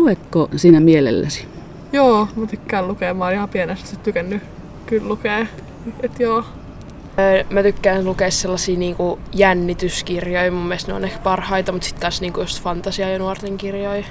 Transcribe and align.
Luetko 0.00 0.48
sinä 0.56 0.80
mielelläsi? 0.80 1.46
Joo, 1.92 2.28
mä 2.36 2.46
tykkään 2.46 2.88
lukea. 2.88 3.14
Mä 3.14 3.24
oon 3.24 3.32
ihan 3.34 3.48
pienestä 3.48 3.96
tykännyt 3.96 4.42
kyllä 4.86 5.08
lukea. 5.08 5.46
Et 6.02 6.20
joo. 6.20 6.44
Mä 7.50 7.62
tykkään 7.62 8.04
lukea 8.04 8.30
sellaisia 8.30 8.78
niinku 8.78 9.18
jännityskirjoja. 9.32 10.52
Mun 10.52 10.66
mielestä 10.66 10.92
ne 10.92 10.96
on 10.96 11.04
ehkä 11.04 11.18
parhaita, 11.18 11.72
mutta 11.72 11.86
sitten 11.86 12.00
taas 12.00 12.20
niinku 12.20 12.40
just 12.40 12.62
fantasia- 12.62 13.08
ja 13.10 13.18
nuorten 13.18 13.56
kirjoja. 13.58 14.04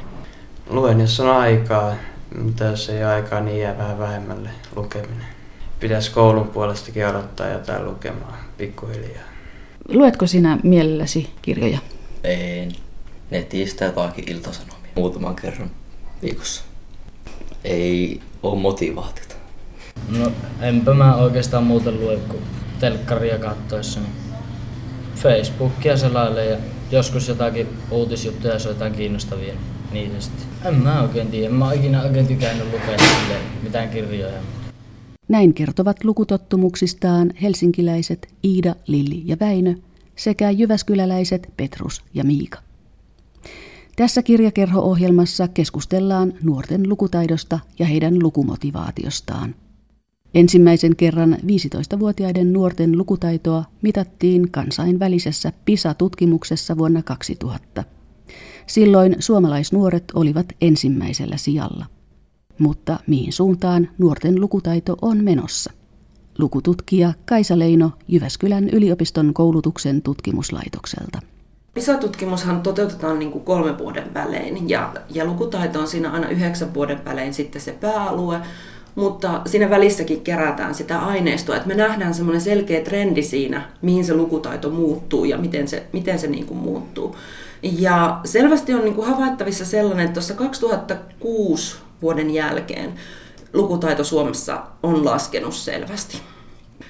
Luen, 0.70 1.02
jos 1.02 1.20
on 1.20 1.30
aikaa, 1.30 1.96
mutta 2.42 2.64
jos 2.64 2.90
ei 2.90 3.04
ole 3.04 3.14
aikaa, 3.14 3.40
niin 3.40 3.60
jää 3.60 3.78
vähän 3.78 4.00
vähemmälle 4.00 4.50
lukeminen. 4.76 5.26
Pitäisi 5.80 6.12
koulun 6.12 6.48
puolestakin 6.48 7.08
odottaa 7.08 7.48
jotain 7.48 7.86
lukemaan 7.86 8.38
pikkuhiljaa. 8.58 9.24
Luetko 9.90 10.28
sinä 10.28 10.58
mielelläsi 10.64 11.30
kirjoja? 11.42 11.80
En. 12.24 12.72
Netistä 13.32 13.86
jotakin 13.86 14.32
iltasanomia. 14.32 14.90
Muutaman 14.96 15.36
kerran 15.36 15.72
viikossa. 16.22 16.64
Ei 17.64 18.22
ole 18.44 18.60
motivaatiota. 18.60 19.36
No 20.18 20.32
enpä 20.62 20.94
mä 20.94 21.16
oikeastaan 21.16 21.64
muuten 21.64 22.00
lue 22.00 22.18
kuin 22.18 22.44
telkkaria 22.80 23.40
kattoessa. 23.40 24.00
Facebookia 25.16 25.98
selaille 25.98 26.46
ja 26.46 26.58
joskus 26.92 27.28
jotakin 27.28 27.68
uutisjuttuja, 27.92 28.54
jos 28.54 28.66
on 28.66 28.72
jotain 28.72 28.94
kiinnostavia, 28.94 29.54
niitä 29.92 30.20
sitten. 30.20 30.46
En 30.66 30.76
mä 30.76 31.02
oikein 31.02 31.28
tiedä, 31.28 31.46
en 31.46 31.54
mä 31.54 31.66
oon 31.66 31.74
ikinä 31.74 32.04
oikein 32.04 32.28
tykännyt 32.28 32.66
lukea 32.66 32.98
mitään 33.64 33.90
kirjoja. 33.90 34.40
Näin 35.28 35.54
kertovat 35.54 36.04
lukutottumuksistaan 36.04 37.34
helsinkiläiset 37.42 38.28
Iida, 38.44 38.76
Lilli 38.88 39.22
ja 39.26 39.38
Väinö 39.40 39.76
sekä 40.16 40.50
jyväskyläläiset 40.50 41.50
Petrus 41.58 42.04
ja 42.14 42.24
Miika. 42.24 42.60
Tässä 44.00 44.24
kirjakerho-ohjelmassa 44.24 45.48
keskustellaan 45.48 46.34
nuorten 46.44 46.90
lukutaidosta 46.90 47.60
ja 47.80 47.86
heidän 47.86 48.24
lukumotivaatiostaan. 48.24 49.56
Ensimmäisen 50.34 50.96
kerran 50.96 51.38
15-vuotiaiden 51.42 52.54
nuorten 52.54 52.98
lukutaitoa 52.98 53.64
mitattiin 53.82 54.52
kansainvälisessä 54.52 55.54
PISA-tutkimuksessa 55.66 56.78
vuonna 56.78 57.04
2000. 57.04 57.84
Silloin 58.68 59.16
suomalaisnuoret 59.20 60.04
olivat 60.14 60.46
ensimmäisellä 60.62 61.38
sijalla. 61.38 61.86
Mutta 62.60 63.00
mihin 63.08 63.34
suuntaan 63.34 63.90
nuorten 63.98 64.42
lukutaito 64.42 64.98
on 65.02 65.24
menossa? 65.24 65.72
Lukututkija 66.38 67.14
Kaisa 67.26 67.60
Leino 67.60 67.92
Jyväskylän 68.08 68.70
yliopiston 68.70 69.34
koulutuksen 69.34 70.02
tutkimuslaitokselta. 70.02 71.20
PISA-tutkimushan 71.74 72.62
toteutetaan 72.62 73.20
niin 73.20 73.32
kuin 73.32 73.44
kolmen 73.44 73.78
vuoden 73.78 74.14
välein 74.14 74.70
ja, 74.70 74.94
ja 75.10 75.26
lukutaito 75.26 75.80
on 75.80 75.88
siinä 75.88 76.12
aina 76.12 76.30
yhdeksän 76.30 76.74
vuoden 76.74 77.06
välein 77.06 77.34
sitten 77.34 77.62
se 77.62 77.72
pääalue, 77.72 78.40
mutta 78.96 79.42
siinä 79.46 79.70
välissäkin 79.70 80.22
kerätään 80.22 80.76
sitä 80.76 81.00
aineistoa, 81.00 81.56
että 81.56 81.68
me 81.68 81.76
nähdään 81.76 82.14
semmoinen 82.14 82.42
selkeä 82.42 82.82
trendi 82.82 83.24
siinä, 83.24 83.70
mihin 83.82 84.06
se 84.06 84.14
lukutaito 84.14 84.70
muuttuu 84.70 85.26
ja 85.26 85.38
miten 85.38 85.68
se, 85.68 85.88
miten 85.94 86.20
se 86.20 86.28
niin 86.28 86.46
kuin 86.46 86.58
muuttuu. 86.58 87.16
Ja 87.64 88.20
selvästi 88.26 88.74
on 88.74 88.82
niin 88.82 88.96
kuin 88.96 89.08
havaittavissa 89.08 89.66
sellainen, 89.66 90.06
että 90.06 90.14
tuossa 90.14 90.34
2006 90.34 91.76
vuoden 92.02 92.34
jälkeen 92.34 92.94
lukutaito 93.54 94.04
Suomessa 94.04 94.64
on 94.84 95.06
laskenut 95.06 95.54
selvästi. 95.54 96.22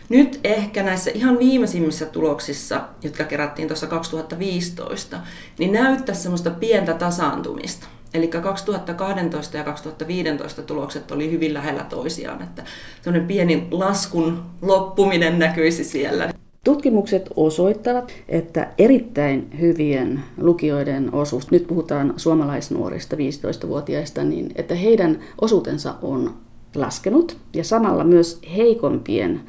Nyt 0.10 0.40
ehkä 0.44 0.84
näissä 0.84 1.12
ihan 1.14 1.40
viimeisimmissä 1.40 2.06
tuloksissa, 2.06 2.82
jotka 3.04 3.24
kerättiin 3.24 3.68
tuossa 3.68 3.88
2015, 3.88 5.20
niin 5.60 5.72
näyttäisi 5.72 6.22
semmoista 6.22 6.50
pientä 6.50 6.94
tasaantumista. 6.94 7.88
Eli 8.14 8.28
2012 8.28 9.58
ja 9.58 9.64
2015 9.64 10.62
tulokset 10.62 11.12
oli 11.12 11.32
hyvin 11.32 11.54
lähellä 11.54 11.84
toisiaan, 11.84 12.42
että 12.42 12.64
semmoinen 13.02 13.28
pieni 13.28 13.68
laskun 13.72 14.44
loppuminen 14.62 15.40
näkyisi 15.40 15.84
siellä. 15.84 16.34
Tutkimukset 16.64 17.30
osoittavat, 17.36 18.14
että 18.28 18.68
erittäin 18.78 19.60
hyvien 19.60 20.24
lukijoiden 20.38 21.14
osuus, 21.14 21.52
nyt 21.52 21.68
puhutaan 21.68 22.14
suomalaisnuorista 22.18 23.16
15-vuotiaista, 23.16 24.24
niin 24.24 24.52
että 24.56 24.76
heidän 24.76 25.20
osuutensa 25.42 25.96
on 26.02 26.34
laskenut 26.76 27.38
ja 27.54 27.64
samalla 27.64 28.04
myös 28.04 28.42
heikompien 28.56 29.42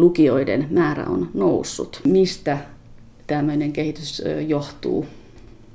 lukijoiden 0.00 0.66
määrä 0.70 1.04
on 1.04 1.28
noussut. 1.34 2.00
Mistä 2.04 2.58
tämmöinen 3.26 3.72
kehitys 3.72 4.22
johtuu? 4.46 5.06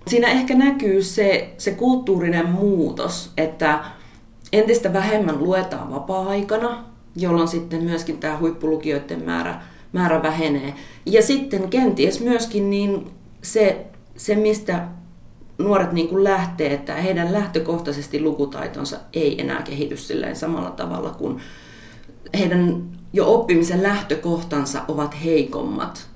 Siinä 0.08 0.28
ehkä 0.28 0.56
näkyy 0.56 1.04
se, 1.04 1.54
se 1.58 1.72
kulttuurinen 1.72 2.50
muutos, 2.50 3.32
että 3.38 3.80
entistä 4.54 4.94
vähemmän 4.94 5.40
luetaan 5.40 5.92
vapaa-aikana, 5.92 6.84
jolloin 7.16 7.48
sitten 7.48 7.84
myöskin 7.84 8.18
tämä 8.18 8.38
huippulukijoiden 8.38 9.24
määrä, 9.26 9.62
määrä 9.94 10.24
vähenee. 10.24 10.74
Ja 11.06 11.22
sitten 11.22 11.70
kenties 11.70 12.20
myöskin 12.22 12.70
niin 12.70 13.12
se, 13.42 13.86
se, 14.16 14.36
mistä 14.36 14.88
nuoret 15.58 15.92
niin 15.92 16.08
kuin 16.08 16.24
lähtee, 16.24 16.74
että 16.74 16.96
heidän 16.96 17.34
lähtökohtaisesti 17.34 18.22
lukutaitonsa 18.22 18.98
ei 19.14 19.42
enää 19.42 19.62
kehity 19.62 19.98
silleen 19.98 20.36
samalla 20.36 20.72
tavalla 20.72 21.10
kuin 21.10 21.40
heidän 22.40 22.84
jo 23.14 23.34
oppimisen 23.34 23.84
lähtökohtansa 23.84 24.82
ovat 24.88 25.24
heikommat. 25.24 26.08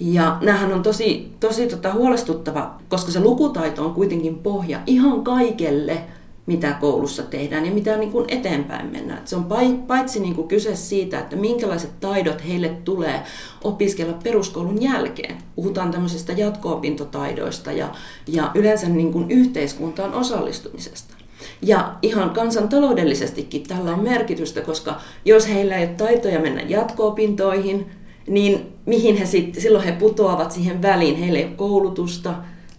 Ja 0.00 0.38
näähän 0.40 0.72
on 0.72 0.82
tosi, 0.82 1.32
tosi 1.40 1.66
tota 1.66 1.92
huolestuttava, 1.92 2.74
koska 2.88 3.10
se 3.10 3.20
lukutaito 3.20 3.84
on 3.84 3.94
kuitenkin 3.94 4.38
pohja 4.38 4.80
ihan 4.86 5.24
kaikelle, 5.24 6.02
mitä 6.46 6.72
koulussa 6.72 7.22
tehdään 7.22 7.66
ja 7.66 7.72
mitä 7.72 7.96
niin 7.96 8.12
kuin 8.12 8.24
eteenpäin 8.28 8.92
mennään. 8.92 9.22
Se 9.24 9.36
on 9.36 9.46
paitsi 9.86 10.20
niin 10.20 10.34
kuin 10.34 10.48
kyse 10.48 10.76
siitä, 10.76 11.18
että 11.18 11.36
minkälaiset 11.36 12.00
taidot 12.00 12.46
heille 12.48 12.68
tulee 12.68 13.22
opiskella 13.64 14.12
peruskoulun 14.24 14.82
jälkeen. 14.82 15.36
Puhutaan 15.56 15.90
tämmöisistä 15.90 16.32
jatko-opintotaidoista 16.32 17.72
ja, 17.72 17.88
ja 18.26 18.50
yleensä 18.54 18.88
niin 18.88 19.12
kuin 19.12 19.30
yhteiskuntaan 19.30 20.14
osallistumisesta. 20.14 21.15
Ja 21.62 21.94
ihan 22.02 22.30
kansantaloudellisestikin 22.30 23.62
tällä 23.62 23.90
on 23.90 24.04
merkitystä, 24.04 24.60
koska 24.60 25.00
jos 25.24 25.48
heillä 25.48 25.76
ei 25.76 25.86
ole 25.86 25.94
taitoja 25.94 26.40
mennä 26.40 26.62
jatko-opintoihin, 26.62 27.86
niin 28.26 28.72
mihin 28.86 29.16
he 29.16 29.26
sitten, 29.26 29.62
silloin 29.62 29.84
he 29.84 29.92
putoavat 29.92 30.52
siihen 30.52 30.82
väliin, 30.82 31.16
heillä 31.16 31.38
ei 31.38 31.44
ole 31.44 31.52
koulutusta, 31.52 32.34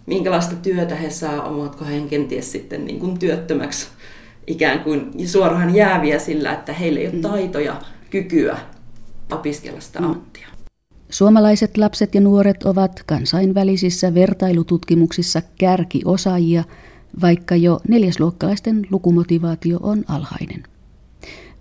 minkälaista 0.06 0.56
työtä 0.56 0.94
he 0.94 1.10
saa, 1.10 1.42
ovatko 1.42 1.84
he 1.84 2.00
kenties 2.00 2.52
sitten 2.52 2.84
niin 2.84 3.00
kuin 3.00 3.18
työttömäksi 3.18 3.88
ikään 4.48 4.80
kuin 4.80 5.28
suoraan 5.28 5.74
jääviä 5.74 6.18
sillä, 6.18 6.52
että 6.52 6.72
heillä 6.72 7.00
ei 7.00 7.06
ole 7.06 7.14
mm. 7.14 7.20
taitoja, 7.20 7.76
kykyä 8.10 8.58
opiskella 9.32 9.80
sitä 9.80 9.98
mm. 9.98 10.04
ammattia. 10.04 10.48
Suomalaiset 11.10 11.76
lapset 11.76 12.14
ja 12.14 12.20
nuoret 12.20 12.62
ovat 12.62 13.02
kansainvälisissä 13.06 14.14
vertailututkimuksissa 14.14 15.42
kärkiosaajia, 15.58 16.64
vaikka 17.20 17.56
jo 17.56 17.80
neljäsluokkalaisten 17.88 18.86
lukumotivaatio 18.90 19.78
on 19.82 20.04
alhainen. 20.08 20.62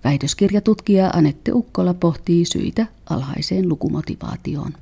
Väitöskirjatutkija 0.03 1.09
Anette 1.09 1.51
Ukkola 1.53 1.93
pohtii 1.93 2.45
syitä 2.45 2.85
alhaiseen 3.09 3.69
lukumotivaatioon. 3.69 4.73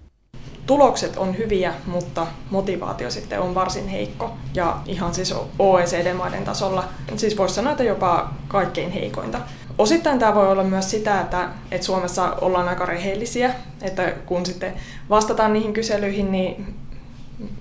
Tulokset 0.66 1.18
on 1.18 1.38
hyviä, 1.38 1.74
mutta 1.88 2.28
motivaatio 2.50 3.12
sitten 3.12 3.42
on 3.42 3.56
varsin 3.56 3.88
heikko. 3.88 4.34
Ja 4.54 4.78
ihan 4.86 5.14
siis 5.14 5.34
OECD-maiden 5.60 6.44
tasolla, 6.44 6.84
siis 7.16 7.38
voisi 7.38 7.56
sanoa, 7.56 7.72
että 7.72 7.84
jopa 7.84 8.34
kaikkein 8.48 8.92
heikointa. 8.92 9.40
Osittain 9.78 10.20
tämä 10.20 10.36
voi 10.36 10.52
olla 10.52 10.64
myös 10.64 10.92
sitä, 10.92 11.22
että, 11.22 11.50
että 11.72 11.86
Suomessa 11.86 12.34
ollaan 12.42 12.70
aika 12.70 12.86
rehellisiä, 12.86 13.56
että 13.82 14.14
kun 14.26 14.46
sitten 14.46 14.74
vastataan 15.10 15.54
niihin 15.54 15.74
kyselyihin, 15.74 16.32
niin 16.32 16.76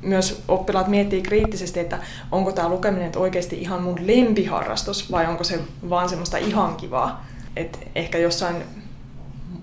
myös 0.02 0.42
oppilaat 0.48 0.88
miettii 0.88 1.22
kriittisesti, 1.22 1.80
että 1.80 1.98
onko 2.32 2.52
tämä 2.52 2.68
lukeminen 2.68 3.12
oikeasti 3.16 3.60
ihan 3.60 3.82
mun 3.82 4.06
lempiharrastus 4.06 5.10
vai 5.12 5.26
onko 5.26 5.44
se 5.44 5.60
vaan 5.90 6.08
semmoista 6.08 6.38
ihan 6.38 6.76
kivaa. 6.76 7.26
Et 7.56 7.88
ehkä 7.94 8.18
jossain 8.18 8.56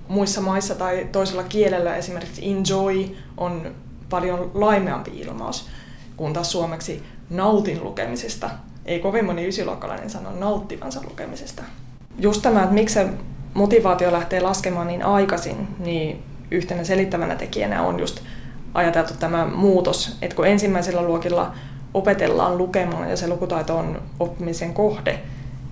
muissa 0.07 0.41
maissa 0.41 0.75
tai 0.75 1.07
toisella 1.11 1.43
kielellä 1.43 1.95
esimerkiksi 1.95 2.51
enjoy 2.51 3.05
on 3.37 3.71
paljon 4.09 4.51
laimeampi 4.53 5.11
ilmaus, 5.19 5.69
kun 6.17 6.33
taas 6.33 6.51
suomeksi 6.51 7.03
nautin 7.29 7.83
lukemisesta. 7.83 8.49
Ei 8.85 8.99
kovin 8.99 9.25
moni 9.25 9.47
ysiluokkalainen 9.47 10.09
sano 10.09 10.31
nauttivansa 10.39 11.01
lukemisesta. 11.03 11.63
Just 12.19 12.41
tämä, 12.41 12.63
että 12.63 12.73
miksi 12.73 12.93
se 12.93 13.07
motivaatio 13.53 14.11
lähtee 14.11 14.39
laskemaan 14.39 14.87
niin 14.87 15.05
aikaisin, 15.05 15.67
niin 15.79 16.23
yhtenä 16.51 16.83
selittävänä 16.83 17.35
tekijänä 17.35 17.83
on 17.83 17.99
just 17.99 18.19
ajateltu 18.73 19.13
tämä 19.19 19.45
muutos, 19.45 20.17
että 20.21 20.35
kun 20.35 20.47
ensimmäisellä 20.47 21.01
luokilla 21.01 21.51
opetellaan 21.93 22.57
lukemaan 22.57 23.09
ja 23.09 23.17
se 23.17 23.27
lukutaito 23.27 23.77
on 23.77 24.01
oppimisen 24.19 24.73
kohde, 24.73 25.19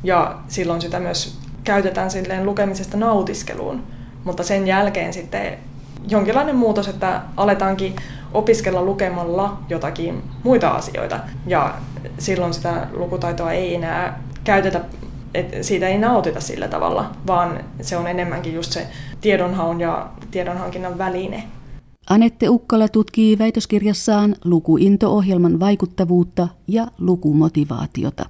ja 0.03 0.35
silloin 0.47 0.81
sitä 0.81 0.99
myös 0.99 1.37
käytetään 1.63 2.11
silleen 2.11 2.45
lukemisesta 2.45 2.97
nautiskeluun, 2.97 3.83
mutta 4.23 4.43
sen 4.43 4.67
jälkeen 4.67 5.13
sitten 5.13 5.57
jonkinlainen 6.07 6.55
muutos, 6.55 6.87
että 6.87 7.21
aletaankin 7.37 7.95
opiskella 8.33 8.81
lukemalla 8.81 9.57
jotakin 9.69 10.23
muita 10.43 10.69
asioita. 10.69 11.19
Ja 11.47 11.75
silloin 12.17 12.53
sitä 12.53 12.87
lukutaitoa 12.93 13.51
ei 13.51 13.75
enää 13.75 14.19
käytetä, 14.43 14.81
että 15.33 15.63
siitä 15.63 15.87
ei 15.87 15.97
nautita 15.97 16.41
sillä 16.41 16.67
tavalla, 16.67 17.11
vaan 17.27 17.59
se 17.81 17.97
on 17.97 18.07
enemmänkin 18.07 18.53
just 18.53 18.71
se 18.71 18.87
tiedonhaun 19.21 19.81
ja 19.81 20.07
tiedonhankinnan 20.31 20.97
väline. 20.97 21.43
Anette 22.09 22.49
Ukkola 22.49 22.87
tutkii 22.87 23.37
väitöskirjassaan 23.37 24.35
lukuinto-ohjelman 24.45 25.59
vaikuttavuutta 25.59 26.47
ja 26.67 26.87
lukumotivaatiota. 26.99 28.25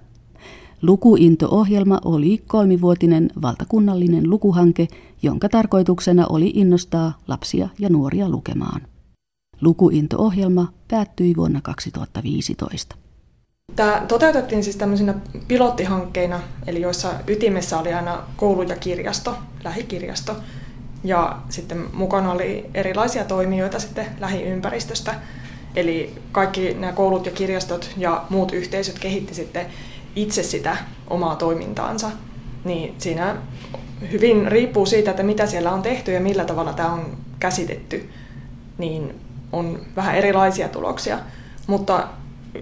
Lukuinto-ohjelma 0.81 1.99
oli 2.05 2.43
kolmivuotinen 2.47 3.29
valtakunnallinen 3.41 4.29
lukuhanke, 4.29 4.87
jonka 5.23 5.49
tarkoituksena 5.49 6.25
oli 6.27 6.51
innostaa 6.55 7.17
lapsia 7.27 7.69
ja 7.79 7.89
nuoria 7.89 8.29
lukemaan. 8.29 8.81
Lukuinto-ohjelma 9.61 10.73
päättyi 10.87 11.35
vuonna 11.35 11.61
2015. 11.61 12.95
Tämä 13.75 14.05
toteutettiin 14.07 14.63
siis 14.63 14.75
tämmöisinä 14.75 15.15
pilottihankkeina, 15.47 16.39
eli 16.67 16.81
joissa 16.81 17.13
ytimessä 17.27 17.79
oli 17.79 17.93
aina 17.93 18.23
koulu 18.37 18.61
ja 18.61 18.75
kirjasto, 18.75 19.37
lähikirjasto, 19.63 20.35
ja 21.03 21.37
sitten 21.49 21.85
mukana 21.93 22.31
oli 22.31 22.65
erilaisia 22.73 23.23
toimijoita 23.23 23.79
sitten 23.79 24.05
lähiympäristöstä. 24.19 25.15
Eli 25.75 26.15
kaikki 26.31 26.73
nämä 26.73 26.93
koulut 26.93 27.25
ja 27.25 27.31
kirjastot 27.31 27.91
ja 27.97 28.23
muut 28.29 28.51
yhteisöt 28.53 28.99
kehitti 28.99 29.33
sitten 29.33 29.65
itse 30.15 30.43
sitä 30.43 30.77
omaa 31.07 31.35
toimintaansa. 31.35 32.11
Niin 32.63 32.95
siinä 32.97 33.35
hyvin 34.11 34.47
riippuu 34.47 34.85
siitä, 34.85 35.11
että 35.11 35.23
mitä 35.23 35.45
siellä 35.45 35.71
on 35.71 35.81
tehty 35.81 36.11
ja 36.11 36.19
millä 36.19 36.45
tavalla 36.45 36.73
tämä 36.73 36.91
on 36.93 37.17
käsitetty, 37.39 38.09
niin 38.77 39.15
on 39.51 39.79
vähän 39.95 40.15
erilaisia 40.15 40.69
tuloksia. 40.69 41.19
Mutta 41.67 42.07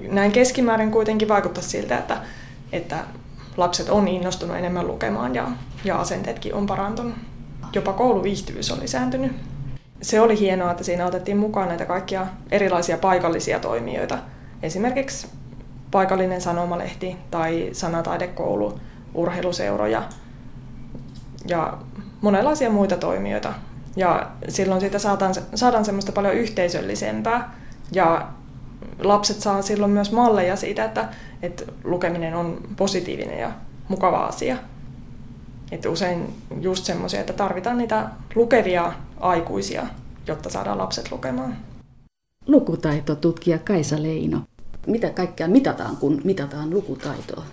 näin 0.09 0.31
keskimäärin 0.31 0.91
kuitenkin 0.91 1.27
vaikuttaa 1.27 1.63
siltä, 1.63 1.97
että, 1.97 2.17
että 2.71 3.03
lapset 3.57 3.89
on 3.89 4.07
innostunut 4.07 4.57
enemmän 4.57 4.87
lukemaan 4.87 5.35
ja, 5.35 5.47
ja 5.83 5.99
asenteetkin 5.99 6.53
on 6.53 6.65
parantunut. 6.65 7.15
Jopa 7.73 7.93
kouluviihtyvyys 7.93 8.71
on 8.71 8.79
lisääntynyt. 8.79 9.31
Se 10.01 10.21
oli 10.21 10.39
hienoa, 10.39 10.71
että 10.71 10.83
siinä 10.83 11.05
otettiin 11.05 11.37
mukaan 11.37 11.67
näitä 11.67 11.85
kaikkia 11.85 12.27
erilaisia 12.51 12.97
paikallisia 12.97 13.59
toimijoita. 13.59 14.17
Esimerkiksi 14.63 15.27
paikallinen 15.91 16.41
sanomalehti 16.41 17.17
tai 17.31 17.69
sanataidekoulu, 17.71 18.79
urheiluseuroja 19.13 20.03
ja 21.47 21.77
monenlaisia 22.21 22.69
muita 22.69 22.97
toimijoita. 22.97 23.53
Ja 23.95 24.27
silloin 24.49 24.81
siitä 24.81 24.99
saadaan, 24.99 25.33
saadaan 25.55 25.85
semmoista 25.85 26.11
paljon 26.11 26.33
yhteisöllisempää 26.33 27.55
ja 27.91 28.27
lapset 28.99 29.39
saa 29.39 29.61
silloin 29.61 29.91
myös 29.91 30.11
malleja 30.11 30.55
siitä, 30.55 30.85
että, 30.85 31.09
että 31.41 31.63
lukeminen 31.83 32.35
on 32.35 32.61
positiivinen 32.75 33.39
ja 33.39 33.51
mukava 33.87 34.25
asia. 34.25 34.57
Että 35.71 35.89
usein 35.89 36.33
just 36.61 36.85
semmoisia, 36.85 37.19
että 37.19 37.33
tarvitaan 37.33 37.77
niitä 37.77 38.09
lukevia 38.35 38.93
aikuisia, 39.19 39.87
jotta 40.27 40.49
saadaan 40.49 40.77
lapset 40.77 41.11
lukemaan. 41.11 41.57
Lukutaitotutkija 42.47 43.59
Kaisa 43.59 44.03
Leino. 44.03 44.41
Mitä 44.87 45.09
kaikkea 45.09 45.47
mitataan, 45.47 45.97
kun 45.97 46.21
mitataan 46.23 46.69
lukutaitoa? 46.69 47.43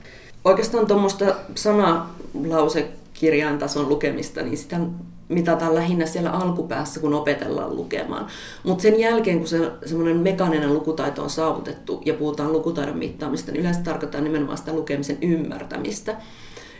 Oikeastaan 0.45 0.87
tuommoista 0.87 1.25
sanalausekirjain 1.55 3.59
tason 3.59 3.89
lukemista, 3.89 4.43
niin 4.43 4.59
sitä 4.59 4.81
mitataan 5.29 5.75
lähinnä 5.75 6.07
siellä 6.07 6.31
alkupäässä, 6.31 7.01
kun 7.01 7.15
opetellaan 7.15 7.77
lukemaan. 7.77 8.27
Mutta 8.63 8.83
sen 8.83 9.01
jälkeen, 9.01 9.39
kun 9.39 9.49
se 9.49 9.71
semmoinen 9.87 10.17
mekaaninen 10.17 10.75
lukutaito 10.75 11.23
on 11.23 11.31
saavutettu 11.31 12.03
ja 12.05 12.15
puhutaan 12.15 12.53
lukutaidon 12.53 12.99
mittaamista, 12.99 13.53
niin 13.53 13.61
yleensä 13.61 13.81
tarkoittaa 13.81 14.21
nimenomaan 14.21 14.59
sitä 14.59 14.73
lukemisen 14.73 15.19
ymmärtämistä. 15.23 16.17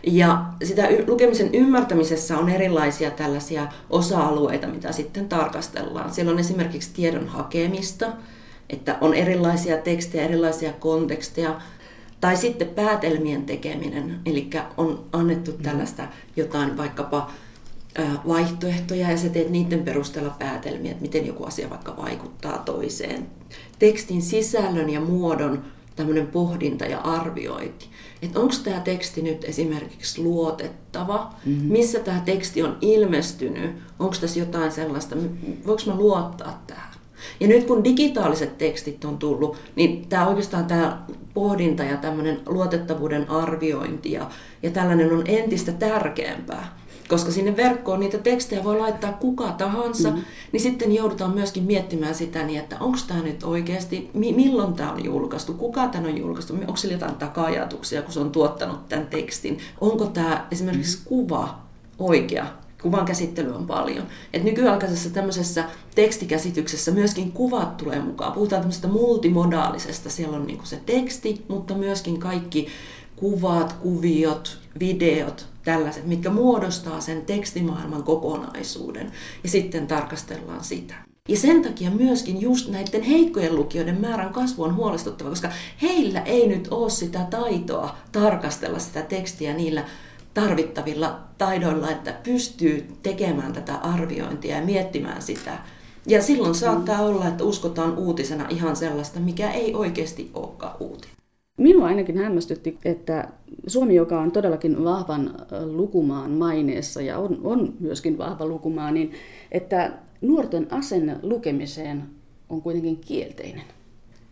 Ja 0.05 0.45
sitä 0.63 0.89
lukemisen 1.07 1.55
ymmärtämisessä 1.55 2.37
on 2.37 2.49
erilaisia 2.49 3.11
tällaisia 3.11 3.67
osa-alueita, 3.89 4.67
mitä 4.67 4.91
sitten 4.91 5.29
tarkastellaan. 5.29 6.13
Siellä 6.13 6.31
on 6.31 6.39
esimerkiksi 6.39 6.89
tiedon 6.93 7.27
hakemista, 7.27 8.05
että 8.69 8.97
on 9.01 9.13
erilaisia 9.13 9.77
tekstejä, 9.77 10.25
erilaisia 10.25 10.73
konteksteja, 10.73 11.61
tai 12.21 12.37
sitten 12.37 12.67
päätelmien 12.67 13.45
tekeminen, 13.45 14.19
eli 14.25 14.49
on 14.77 15.05
annettu 15.11 15.51
tällaista 15.51 16.03
jotain 16.35 16.77
vaikkapa 16.77 17.31
vaihtoehtoja 18.27 19.11
ja 19.11 19.17
sä 19.17 19.29
teet 19.29 19.49
niiden 19.49 19.83
perusteella 19.83 20.35
päätelmiä, 20.39 20.91
että 20.91 21.01
miten 21.01 21.27
joku 21.27 21.43
asia 21.43 21.69
vaikka 21.69 21.97
vaikuttaa 21.97 22.57
toiseen. 22.57 23.27
Tekstin 23.79 24.21
sisällön 24.21 24.89
ja 24.89 25.01
muodon 25.01 25.65
tämmöinen 25.95 26.27
pohdinta 26.27 26.85
ja 26.85 26.99
arviointi. 26.99 27.89
Että 28.21 28.39
onko 28.39 28.53
tämä 28.63 28.79
teksti 28.79 29.21
nyt 29.21 29.43
esimerkiksi 29.43 30.21
luotettava, 30.21 31.33
mm-hmm. 31.45 31.71
missä 31.71 31.99
tämä 31.99 32.21
teksti 32.25 32.63
on 32.63 32.77
ilmestynyt, 32.81 33.71
onko 33.99 34.15
tässä 34.21 34.39
jotain 34.39 34.71
sellaista, 34.71 35.15
voiko 35.67 35.81
mä 35.85 35.95
luottaa 35.95 36.63
tähän. 36.67 36.95
Ja 37.39 37.47
nyt 37.47 37.63
kun 37.63 37.83
digitaaliset 37.83 38.57
tekstit 38.57 39.05
on 39.05 39.17
tullut, 39.17 39.57
niin 39.75 40.07
tämä 40.07 40.27
oikeastaan 40.27 40.65
tämä 40.65 41.05
pohdinta 41.33 41.83
ja 41.83 41.97
tämmöinen 41.97 42.39
luotettavuuden 42.45 43.29
arviointi 43.29 44.11
ja, 44.11 44.29
ja 44.63 44.71
tällainen 44.71 45.13
on 45.13 45.23
entistä 45.25 45.71
tärkeämpää 45.71 46.84
koska 47.07 47.31
sinne 47.31 47.57
verkkoon 47.57 47.99
niitä 47.99 48.17
tekstejä 48.17 48.63
voi 48.63 48.79
laittaa 48.79 49.13
kuka 49.13 49.51
tahansa, 49.51 50.09
mm-hmm. 50.09 50.25
niin 50.51 50.61
sitten 50.61 50.95
joudutaan 50.95 51.33
myöskin 51.33 51.63
miettimään 51.63 52.15
sitä 52.15 52.43
niin, 52.43 52.59
että 52.59 52.77
onko 52.79 52.97
tämä 53.07 53.21
nyt 53.21 53.43
oikeasti, 53.43 54.09
mi- 54.13 54.33
milloin 54.33 54.73
tämä 54.73 54.91
on 54.91 55.05
julkaistu, 55.05 55.53
kuka 55.53 55.87
tämä 55.87 56.07
on 56.07 56.17
julkaistu, 56.17 56.53
onko 56.53 56.75
sillä 56.75 56.93
jotain 56.93 57.15
taka-ajatuksia, 57.15 58.01
kun 58.01 58.13
se 58.13 58.19
on 58.19 58.31
tuottanut 58.31 58.89
tämän 58.89 59.07
tekstin, 59.07 59.57
onko 59.81 60.05
tämä 60.05 60.47
esimerkiksi 60.51 60.97
mm-hmm. 60.97 61.09
kuva 61.09 61.59
oikea, 61.99 62.45
kuvan 62.81 63.05
käsittely 63.05 63.55
on 63.55 63.67
paljon. 63.67 64.03
Et 64.33 64.43
nykyaikaisessa 64.43 65.09
tämmöisessä 65.09 65.63
tekstikäsityksessä 65.95 66.91
myöskin 66.91 67.31
kuvat 67.31 67.77
tulee 67.77 67.99
mukaan. 67.99 68.33
Puhutaan 68.33 68.61
tämmöisestä 68.61 68.87
multimodaalisesta. 68.87 70.09
Siellä 70.09 70.37
on 70.37 70.47
niinku 70.47 70.65
se 70.65 70.81
teksti, 70.85 71.45
mutta 71.47 71.73
myöskin 71.73 72.19
kaikki 72.19 72.67
kuvat, 73.15 73.73
kuviot, 73.73 74.57
videot, 74.79 75.47
tällaiset, 75.65 76.05
mitkä 76.05 76.29
muodostaa 76.29 77.01
sen 77.01 77.25
tekstimaailman 77.25 78.03
kokonaisuuden. 78.03 79.11
Ja 79.43 79.49
sitten 79.49 79.87
tarkastellaan 79.87 80.63
sitä. 80.63 80.95
Ja 81.29 81.37
sen 81.37 81.61
takia 81.61 81.91
myöskin 81.91 82.41
just 82.41 82.69
näiden 82.69 83.01
heikkojen 83.01 83.55
lukijoiden 83.55 84.01
määrän 84.01 84.33
kasvu 84.33 84.63
on 84.63 84.75
huolestuttava, 84.75 85.29
koska 85.29 85.49
heillä 85.81 86.21
ei 86.21 86.47
nyt 86.47 86.67
ole 86.71 86.89
sitä 86.89 87.27
taitoa 87.29 87.95
tarkastella 88.11 88.79
sitä 88.79 89.01
tekstiä 89.01 89.53
niillä 89.53 89.83
tarvittavilla 90.33 91.19
taidoilla, 91.37 91.91
että 91.91 92.13
pystyy 92.23 92.97
tekemään 93.03 93.53
tätä 93.53 93.75
arviointia 93.75 94.55
ja 94.55 94.65
miettimään 94.65 95.21
sitä. 95.21 95.59
Ja 96.07 96.21
silloin 96.21 96.55
saattaa 96.55 97.01
olla, 97.01 97.27
että 97.27 97.43
uskotaan 97.43 97.97
uutisena 97.97 98.45
ihan 98.49 98.75
sellaista, 98.75 99.19
mikä 99.19 99.51
ei 99.51 99.75
oikeasti 99.75 100.31
olekaan 100.33 100.75
uutinen. 100.79 101.14
Minua 101.57 101.87
ainakin 101.87 102.17
hämmästytti, 102.17 102.79
että 102.85 103.27
Suomi, 103.67 103.95
joka 103.95 104.19
on 104.19 104.31
todellakin 104.31 104.83
vahvan 104.83 105.35
lukumaan 105.65 106.31
maineessa 106.31 107.01
ja 107.01 107.17
on, 107.17 107.39
on 107.43 107.73
myöskin 107.79 108.17
vahva 108.17 108.45
lukumaa, 108.45 108.91
niin 108.91 109.11
että 109.51 109.91
nuorten 110.21 110.67
asenne 110.73 111.17
lukemiseen 111.21 112.03
on 112.49 112.61
kuitenkin 112.61 112.97
kielteinen. 112.97 113.63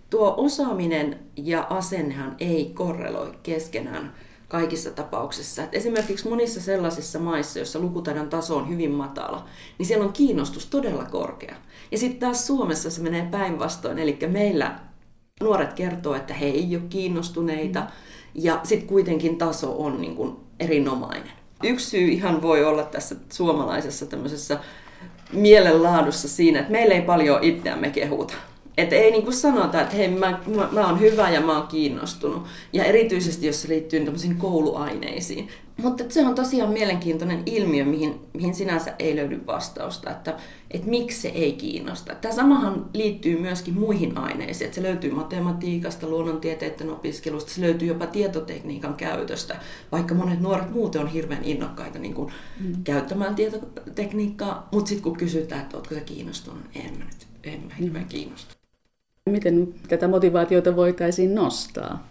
Tuo 0.09 0.33
osaaminen 0.37 1.19
ja 1.35 1.67
asennehan 1.69 2.35
ei 2.39 2.71
korreloi 2.73 3.31
keskenään 3.43 4.13
kaikissa 4.47 4.91
tapauksissa. 4.91 5.63
Et 5.63 5.75
esimerkiksi 5.75 6.29
monissa 6.29 6.61
sellaisissa 6.61 7.19
maissa, 7.19 7.59
joissa 7.59 7.79
lukutaidon 7.79 8.29
taso 8.29 8.57
on 8.57 8.69
hyvin 8.69 8.91
matala, 8.91 9.45
niin 9.77 9.85
siellä 9.85 10.05
on 10.05 10.13
kiinnostus 10.13 10.65
todella 10.65 11.05
korkea. 11.05 11.55
Ja 11.91 11.97
sitten 11.97 12.19
taas 12.19 12.47
Suomessa 12.47 12.89
se 12.89 13.01
menee 13.01 13.27
päinvastoin, 13.31 13.99
eli 13.99 14.17
meillä 14.27 14.79
nuoret 15.43 15.73
kertoo, 15.73 16.15
että 16.15 16.33
he 16.33 16.45
ei 16.45 16.75
ole 16.75 16.83
kiinnostuneita, 16.89 17.79
mm. 17.79 17.87
ja 18.35 18.59
sitten 18.63 18.87
kuitenkin 18.87 19.37
taso 19.37 19.83
on 19.83 20.01
niin 20.01 20.15
kuin 20.15 20.35
erinomainen. 20.59 21.31
Yksi 21.63 21.89
syy 21.89 22.07
ihan 22.07 22.41
voi 22.41 22.65
olla 22.65 22.83
tässä 22.83 23.15
suomalaisessa 23.29 24.05
tämmöisessä 24.05 24.59
mielenlaadussa 25.33 26.27
siinä, 26.27 26.59
että 26.59 26.71
meillä 26.71 26.95
ei 26.95 27.01
paljon 27.01 27.43
itseämme 27.43 27.89
kehuta. 27.89 28.33
Että 28.77 28.95
ei 28.95 29.11
niin 29.11 29.23
kuin 29.23 29.35
sanota, 29.35 29.81
että 29.81 29.95
hei, 29.95 30.07
mä, 30.07 30.39
mä, 30.55 30.69
mä 30.71 30.87
oon 30.87 30.99
hyvä 30.99 31.29
ja 31.29 31.41
mä 31.41 31.57
oon 31.57 31.67
kiinnostunut. 31.67 32.43
Ja 32.73 32.83
erityisesti, 32.83 33.47
jos 33.47 33.61
se 33.61 33.67
liittyy 33.67 33.99
tämmöisiin 33.99 34.37
kouluaineisiin. 34.37 35.49
Mutta 35.77 36.03
se 36.09 36.27
on 36.27 36.35
tosiaan 36.35 36.73
mielenkiintoinen 36.73 37.43
ilmiö, 37.45 37.85
mihin, 37.85 38.19
mihin 38.33 38.55
sinänsä 38.55 38.95
ei 38.99 39.15
löydy 39.15 39.41
vastausta, 39.47 40.11
että, 40.11 40.37
että 40.71 40.89
miksi 40.89 41.21
se 41.21 41.27
ei 41.27 41.53
kiinnosta. 41.53 42.15
Tämä 42.15 42.33
samahan 42.33 42.85
liittyy 42.93 43.39
myöskin 43.39 43.73
muihin 43.73 44.17
aineisiin, 44.17 44.65
että 44.65 44.75
se 44.75 44.83
löytyy 44.83 45.11
matematiikasta, 45.11 46.07
luonnontieteiden 46.07 46.89
opiskelusta, 46.89 47.51
se 47.51 47.61
löytyy 47.61 47.87
jopa 47.87 48.07
tietotekniikan 48.07 48.93
käytöstä, 48.93 49.59
vaikka 49.91 50.15
monet 50.15 50.39
nuoret 50.39 50.71
muuten 50.71 51.01
on 51.01 51.07
hirveän 51.07 51.43
innokkaita 51.43 51.99
niin 51.99 52.13
kuin 52.13 52.33
mm. 52.59 52.83
käyttämään 52.83 53.35
tietotekniikkaa, 53.35 54.67
mutta 54.71 54.89
sitten 54.89 55.03
kun 55.03 55.17
kysytään, 55.17 55.61
että 55.61 55.77
oletko 55.77 55.95
sä 55.95 56.01
kiinnostunut, 56.01 56.61
en 56.75 56.97
mä 56.97 57.05
nyt, 57.05 57.27
en 57.43 57.63
mä 57.63 57.75
hirveän 57.79 58.05
kiinnostunut. 58.05 58.62
Miten 59.29 59.73
tätä 59.87 60.07
motivaatiota 60.07 60.75
voitaisiin 60.75 61.35
nostaa? 61.35 62.07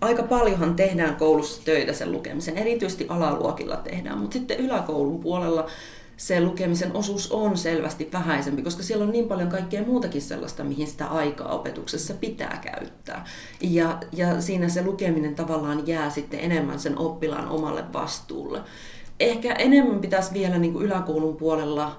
aika 0.00 0.22
paljonhan 0.22 0.74
tehdään 0.74 1.16
koulussa 1.16 1.64
töitä 1.64 1.92
sen 1.92 2.12
lukemisen, 2.12 2.58
erityisesti 2.58 3.06
alaluokilla 3.08 3.76
tehdään, 3.76 4.18
mutta 4.18 4.32
sitten 4.32 4.58
yläkoulun 4.58 5.20
puolella 5.20 5.66
se 6.16 6.40
lukemisen 6.40 6.96
osuus 6.96 7.32
on 7.32 7.56
selvästi 7.58 8.08
vähäisempi, 8.12 8.62
koska 8.62 8.82
siellä 8.82 9.04
on 9.04 9.12
niin 9.12 9.28
paljon 9.28 9.48
kaikkea 9.48 9.82
muutakin 9.82 10.22
sellaista, 10.22 10.64
mihin 10.64 10.86
sitä 10.86 11.06
aikaa 11.06 11.52
opetuksessa 11.52 12.14
pitää 12.14 12.60
käyttää. 12.62 13.24
Ja, 13.60 13.98
ja 14.12 14.40
siinä 14.40 14.68
se 14.68 14.84
lukeminen 14.84 15.34
tavallaan 15.34 15.86
jää 15.86 16.10
sitten 16.10 16.40
enemmän 16.40 16.78
sen 16.78 16.98
oppilaan 16.98 17.48
omalle 17.48 17.84
vastuulle. 17.92 18.60
Ehkä 19.20 19.54
enemmän 19.54 20.00
pitäisi 20.00 20.34
vielä 20.34 20.58
niin 20.58 20.72
kuin 20.72 20.84
yläkoulun 20.84 21.36
puolella 21.36 21.98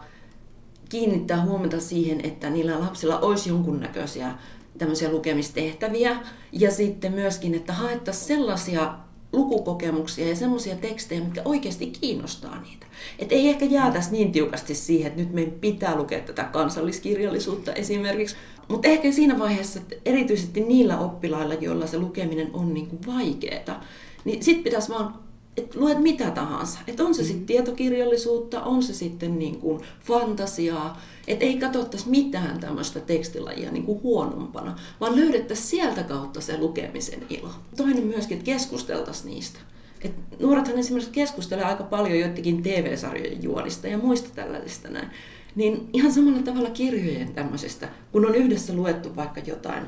kiinnittää 0.96 1.42
huomiota 1.42 1.80
siihen, 1.80 2.26
että 2.26 2.50
niillä 2.50 2.80
lapsilla 2.80 3.20
olisi 3.20 3.50
jonkunnäköisiä 3.50 4.32
tämmöisiä 4.78 5.12
lukemistehtäviä 5.12 6.20
ja 6.52 6.72
sitten 6.72 7.14
myöskin, 7.14 7.56
että 7.56 7.74
haettaisiin 7.74 8.28
sellaisia 8.28 8.94
lukukokemuksia 9.34 10.28
ja 10.30 10.36
semmoisia 10.36 10.76
tekstejä, 10.76 11.22
mitkä 11.22 11.42
oikeasti 11.46 11.88
kiinnostaa 11.88 12.62
niitä. 12.62 12.86
Et 13.20 13.32
ei 13.32 13.50
ehkä 13.50 13.66
jäätäisi 13.66 14.12
niin 14.12 14.32
tiukasti 14.32 14.76
siihen, 14.76 15.08
että 15.08 15.22
nyt 15.22 15.34
meidän 15.34 15.54
pitää 15.54 15.96
lukea 15.96 16.20
tätä 16.20 16.44
kansalliskirjallisuutta 16.44 17.74
esimerkiksi, 17.74 18.36
mutta 18.68 18.88
ehkä 18.88 19.12
siinä 19.12 19.40
vaiheessa, 19.40 19.80
että 19.80 19.96
erityisesti 20.06 20.62
niillä 20.62 21.00
oppilailla, 21.00 21.54
joilla 21.54 21.88
se 21.88 21.98
lukeminen 21.98 22.50
on 22.54 22.74
niin 22.74 22.88
kuin 22.88 23.06
vaikeaa, 23.06 23.84
niin 24.26 24.44
sitten 24.44 24.64
pitäisi 24.64 24.90
vaan 24.90 25.25
että 25.58 25.80
luet 25.80 26.00
mitä 26.00 26.32
tahansa. 26.32 26.80
Että 26.88 27.04
on 27.04 27.16
se 27.16 27.24
sitten 27.24 27.42
mm. 27.42 27.46
tietokirjallisuutta, 27.46 28.64
on 28.64 28.84
se 28.84 28.94
sitten 28.94 29.40
niin 29.40 29.60
kuin 29.60 29.82
fantasiaa. 30.04 31.02
Että 31.28 31.46
ei 31.46 31.58
katsottaisi 31.58 32.10
mitään 32.10 32.60
tämmöistä 32.60 33.00
tekstilajia 33.00 33.72
niin 33.72 33.86
kuin 33.86 34.04
huonompana, 34.04 34.80
vaan 35.00 35.16
löydettäisiin 35.16 35.68
sieltä 35.68 36.04
kautta 36.04 36.42
se 36.42 36.58
lukemisen 36.58 37.20
ilo. 37.30 37.50
Toinen 37.78 38.04
myöskin, 38.04 38.38
että 38.38 38.52
keskusteltaisiin 38.52 39.34
niistä. 39.34 39.60
Et 40.02 40.14
nuorethan 40.40 40.80
esimerkiksi 40.80 41.12
keskustelee 41.12 41.66
aika 41.66 41.84
paljon 41.84 42.20
joidenkin 42.20 42.64
TV-sarjojen 42.64 43.44
juonista 43.44 43.88
ja 43.88 43.98
muista 43.98 44.30
tällaisista 44.36 44.90
näin. 44.90 45.10
Niin 45.56 45.90
ihan 45.94 46.12
samalla 46.12 46.42
tavalla 46.42 46.70
kirjojen 46.70 47.34
tämmöisestä, 47.34 47.90
kun 48.12 48.26
on 48.26 48.36
yhdessä 48.36 48.74
luettu 48.74 49.16
vaikka 49.16 49.42
jotain 49.46 49.84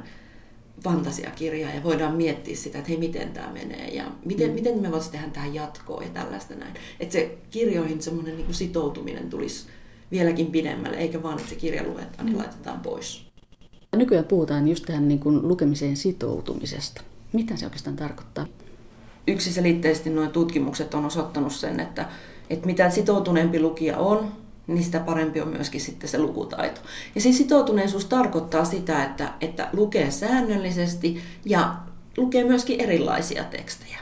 fantasiakirjaa 0.83 1.73
ja 1.73 1.83
voidaan 1.83 2.15
miettiä 2.15 2.55
sitä, 2.55 2.77
että 2.77 2.89
hei, 2.89 2.97
miten 2.97 3.31
tämä 3.31 3.53
menee 3.53 3.87
ja 3.87 4.11
miten, 4.25 4.49
mm. 4.49 4.55
miten 4.55 4.81
me 4.81 4.91
voisimme 4.91 5.17
tehdä 5.17 5.33
tähän 5.33 5.53
jatkoa 5.53 6.03
ja 6.03 6.09
tällaista 6.09 6.55
näin. 6.55 6.73
Että 6.99 7.13
se 7.13 7.37
kirjoihin 7.51 8.01
semmoinen 8.01 8.37
niin 8.37 8.53
sitoutuminen 8.53 9.29
tulisi 9.29 9.67
vieläkin 10.11 10.47
pidemmälle, 10.47 10.97
eikä 10.97 11.23
vaan, 11.23 11.37
että 11.37 11.49
se 11.49 11.55
kirja 11.55 11.83
luetaan, 11.83 12.29
mm. 12.29 12.37
laitetaan 12.37 12.79
pois. 12.79 13.27
Nykyään 13.95 14.25
puhutaan 14.25 14.67
just 14.67 14.85
tähän 14.85 15.07
niin 15.07 15.19
kuin 15.19 15.47
lukemiseen 15.47 15.97
sitoutumisesta. 15.97 17.01
Mitä 17.33 17.55
se 17.55 17.65
oikeastaan 17.65 17.95
tarkoittaa? 17.95 18.47
Yksiselitteisesti 19.27 20.09
nuo 20.09 20.27
tutkimukset 20.27 20.93
on 20.93 21.05
osoittanut 21.05 21.53
sen, 21.53 21.79
että, 21.79 22.09
että 22.49 22.65
mitä 22.65 22.89
sitoutuneempi 22.89 23.59
lukija 23.59 23.97
on, 23.97 24.31
niin 24.67 24.83
sitä 24.83 24.99
parempi 24.99 25.41
on 25.41 25.47
myöskin 25.47 25.81
sitten 25.81 26.09
se 26.09 26.19
lukutaito. 26.19 26.81
Ja 27.15 27.21
siis 27.21 27.37
sitoutuneisuus 27.37 28.05
tarkoittaa 28.05 28.65
sitä, 28.65 29.03
että, 29.03 29.33
että 29.41 29.69
lukee 29.73 30.11
säännöllisesti 30.11 31.21
ja 31.45 31.75
lukee 32.17 32.43
myöskin 32.43 32.81
erilaisia 32.81 33.43
tekstejä. 33.43 33.99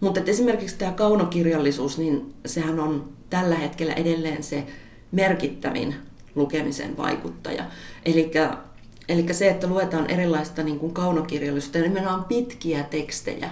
Mutta 0.00 0.20
esimerkiksi 0.26 0.78
tämä 0.78 0.92
kaunokirjallisuus, 0.92 1.98
niin 1.98 2.34
sehän 2.46 2.80
on 2.80 3.08
tällä 3.30 3.54
hetkellä 3.54 3.92
edelleen 3.92 4.42
se 4.42 4.66
merkittävin 5.12 5.94
lukemisen 6.34 6.96
vaikuttaja. 6.96 7.64
Eli 9.08 9.34
se, 9.34 9.48
että 9.48 9.66
luetaan 9.66 10.10
erilaista 10.10 10.62
niin 10.62 10.78
kuin 10.78 10.94
kaunokirjallisuutta 10.94 11.78
ja 11.78 11.84
nimenomaan 11.84 12.24
pitkiä 12.24 12.82
tekstejä, 12.82 13.50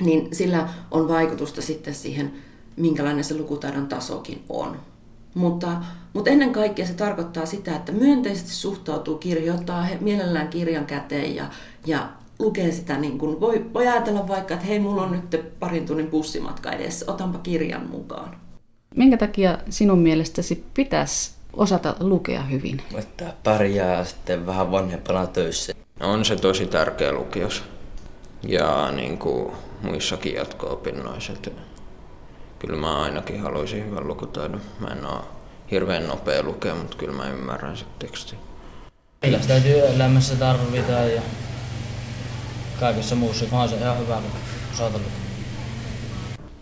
niin 0.00 0.28
sillä 0.32 0.68
on 0.90 1.08
vaikutusta 1.08 1.62
sitten 1.62 1.94
siihen, 1.94 2.32
minkälainen 2.76 3.24
se 3.24 3.36
lukutaidon 3.36 3.88
tasokin 3.88 4.44
on. 4.48 4.91
Mutta, 5.34 5.68
mutta 6.12 6.30
ennen 6.30 6.52
kaikkea 6.52 6.86
se 6.86 6.94
tarkoittaa 6.94 7.46
sitä, 7.46 7.76
että 7.76 7.92
myönteisesti 7.92 8.50
suhtautuu 8.50 9.18
kirjoittaa 9.18 9.86
mielellään 10.00 10.48
kirjan 10.48 10.86
käteen 10.86 11.34
ja, 11.34 11.44
ja 11.86 12.08
lukee 12.38 12.72
sitä, 12.72 12.98
niin 12.98 13.18
kuin 13.18 13.40
voi, 13.40 13.66
voi 13.74 13.86
ajatella 13.86 14.28
vaikka, 14.28 14.54
että 14.54 14.66
hei, 14.66 14.80
mulla 14.80 15.02
on 15.02 15.12
nyt 15.12 15.58
parin 15.58 15.86
tunnin 15.86 16.10
bussimatka 16.10 16.72
edessä, 16.72 17.12
otanpa 17.12 17.38
kirjan 17.38 17.90
mukaan. 17.90 18.36
Minkä 18.96 19.16
takia 19.16 19.58
sinun 19.70 19.98
mielestäsi 19.98 20.64
pitäisi 20.74 21.30
osata 21.52 21.96
lukea 22.00 22.42
hyvin? 22.42 22.82
Että 22.94 23.34
pärjää 23.44 24.04
sitten 24.04 24.46
vähän 24.46 24.70
vanhempana 24.70 25.26
töissä. 25.26 25.72
On 26.00 26.24
se 26.24 26.36
tosi 26.36 26.66
tärkeä 26.66 27.12
lukios 27.12 27.62
ja 28.48 28.90
niin 28.90 29.18
kuin 29.18 29.52
muissakin 29.82 30.34
jatko-opinnoissa 30.34 31.32
kyllä 32.66 32.80
mä 32.80 33.02
ainakin 33.02 33.40
haluaisin 33.40 33.86
hyvän 33.86 34.08
lukutaidon. 34.08 34.60
Mä 34.80 34.88
en 34.88 35.06
ole 35.06 35.20
hirveän 35.70 36.08
nopea 36.08 36.42
lukea, 36.42 36.74
mutta 36.74 36.96
kyllä 36.96 37.12
mä 37.12 37.28
ymmärrän 37.28 37.76
se 37.76 37.84
teksti. 37.98 38.36
Kyllä 39.20 39.40
sitä 39.40 39.60
työelämässä 39.60 40.36
tarvitaan 40.36 41.12
ja 41.14 41.22
kaikessa 42.80 43.14
muussa, 43.14 43.44
vaan 43.52 43.68
se 43.68 43.76
ihan 43.76 43.98
hyvä 43.98 44.18
osata 44.72 44.98
lukea. 44.98 45.12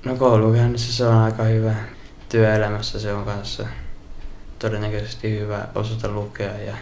No 0.04 0.16
koulukäynnissä 0.16 0.92
se 0.92 1.06
on 1.06 1.14
aika 1.14 1.42
hyvä. 1.42 1.74
Työelämässä 2.28 3.00
se 3.00 3.12
on 3.12 3.24
kanssa 3.24 3.66
todennäköisesti 4.58 5.30
hyvä 5.38 5.68
osata 5.74 6.08
lukea 6.08 6.58
ja 6.58 6.76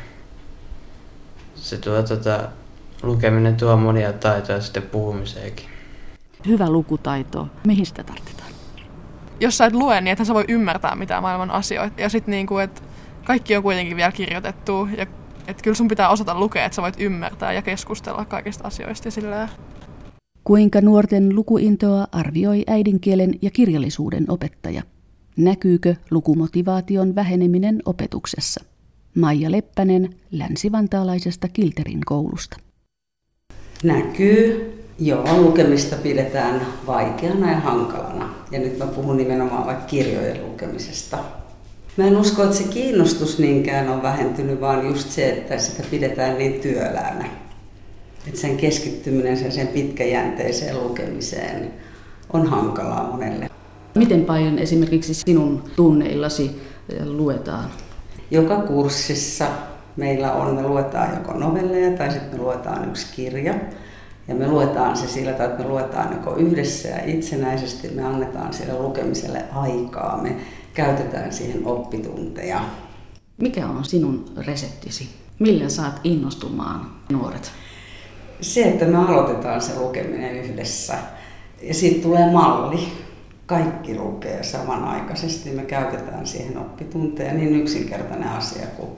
se 1.55 1.77
tuo, 1.77 2.03
tota, 2.03 2.49
lukeminen 3.03 3.57
tuo 3.57 3.77
monia 3.77 4.13
taitoja 4.13 4.61
sitten 4.61 4.83
puhumiseenkin. 4.83 5.67
Hyvä 6.47 6.71
lukutaito, 6.71 7.49
mihin 7.65 7.87
sitä 7.87 8.05
tarvitaan? 8.05 8.58
Jos 9.41 9.59
sä 9.59 9.67
et 9.67 9.75
lue, 9.75 10.01
niin 10.01 10.13
ethän 10.13 10.27
sä 10.27 10.35
voi 10.35 10.45
ymmärtää 10.49 10.97
mitään 10.97 11.23
maailman 11.23 11.51
asioita. 11.51 12.01
Ja 12.01 12.09
sitten 12.09 12.33
niinku, 12.33 12.59
että 12.59 12.83
kaikki 13.25 13.57
on 13.57 13.63
kuitenkin 13.63 13.97
vielä 13.97 14.13
kirjoitettu. 14.13 14.89
Ja 14.97 15.07
että 15.47 15.63
kyllä 15.63 15.75
sun 15.75 15.89
pitää 15.89 16.09
osata 16.09 16.41
lukea, 16.41 16.65
että 16.65 16.77
sä 16.77 16.83
voit 16.83 17.01
ymmärtää 17.01 17.53
ja 17.53 17.63
keskustella 17.63 18.25
kaikista 18.25 18.67
asioista 18.67 19.09
ja 19.09 19.13
sillä 19.13 19.49
Kuinka 20.45 20.81
nuorten 20.81 21.35
lukuintoa 21.35 22.07
arvioi 22.13 22.65
äidinkielen 22.67 23.35
ja 23.43 23.51
kirjallisuuden 23.51 24.25
opettaja? 24.29 24.83
Näkyykö 25.37 25.95
lukumotivaation 26.11 27.15
väheneminen 27.15 27.83
opetuksessa? 27.85 28.65
Maija 29.15 29.51
Leppänen 29.51 30.15
länsivantaalaisesta 30.31 31.49
Kilterin 31.49 32.01
koulusta. 32.07 32.57
Näkyy. 33.85 34.78
Joo, 35.01 35.37
lukemista 35.37 35.97
pidetään 35.97 36.61
vaikeana 36.87 37.51
ja 37.51 37.59
hankalana. 37.59 38.35
Ja 38.51 38.59
nyt 38.59 38.79
mä 38.79 38.87
puhun 38.87 39.17
nimenomaan 39.17 39.67
vaikka 39.67 39.85
kirjojen 39.85 40.47
lukemisesta. 40.47 41.19
Mä 41.97 42.05
en 42.05 42.17
usko, 42.17 42.43
että 42.43 42.57
se 42.57 42.65
kiinnostus 42.65 43.39
niinkään 43.39 43.89
on 43.89 44.03
vähentynyt, 44.03 44.61
vaan 44.61 44.87
just 44.87 45.11
se, 45.11 45.29
että 45.29 45.59
sitä 45.59 45.83
pidetään 45.91 46.39
niin 46.39 46.61
työläänä. 46.61 47.25
Että 48.27 48.41
sen 48.41 48.57
keskittyminen 48.57 49.37
sen, 49.37 49.53
sen 49.53 49.67
pitkäjänteiseen 49.67 50.83
lukemiseen 50.85 51.71
on 52.33 52.47
hankalaa 52.47 53.11
monelle. 53.13 53.51
Miten 53.95 54.25
paljon 54.25 54.59
esimerkiksi 54.59 55.15
sinun 55.15 55.63
tunneillasi 55.77 56.61
luetaan? 57.05 57.71
Joka 58.31 58.57
kurssissa 58.57 59.47
meillä 59.97 60.33
on, 60.33 60.55
me 60.55 60.63
luetaan 60.63 61.15
joko 61.15 61.39
novelleja 61.39 61.97
tai 61.97 62.11
sitten 62.11 62.39
me 62.39 62.45
luetaan 62.45 62.89
yksi 62.89 63.07
kirja. 63.17 63.55
Ja 64.29 64.35
me 64.35 64.49
luetaan 64.49 64.97
se 64.97 65.09
sillä 65.09 65.33
tavalla, 65.33 65.51
että 65.51 65.63
me 65.63 65.69
luetaan 65.69 66.13
joko 66.13 66.37
yhdessä 66.37 66.89
ja 66.89 67.05
itsenäisesti, 67.05 67.89
me 67.89 68.03
annetaan 68.05 68.55
sille 68.55 68.79
lukemiselle 68.79 69.45
aikaa, 69.55 70.23
me 70.23 70.37
käytetään 70.75 71.33
siihen 71.33 71.67
oppitunteja. 71.67 72.61
Mikä 73.39 73.67
on 73.67 73.85
sinun 73.85 74.25
reseptisi? 74.37 75.09
Millä 75.39 75.69
saat 75.69 76.01
innostumaan 76.05 76.91
nuoret? 77.13 77.53
Se, 78.41 78.69
että 78.69 78.85
me 78.85 78.97
aloitetaan 78.97 79.61
se 79.61 79.79
lukeminen 79.79 80.37
yhdessä 80.37 80.95
ja 81.63 81.75
siitä 81.75 82.03
tulee 82.03 82.33
malli. 82.33 82.89
Kaikki 83.47 83.99
lukee 83.99 84.43
samanaikaisesti. 84.43 85.51
Me 85.51 85.63
käytetään 85.63 86.27
siihen 86.27 86.59
oppitunteja 86.59 87.35
niin 87.35 87.57
yksinkertainen 87.57 88.29
asia 88.29 88.67
kuin, 88.67 88.91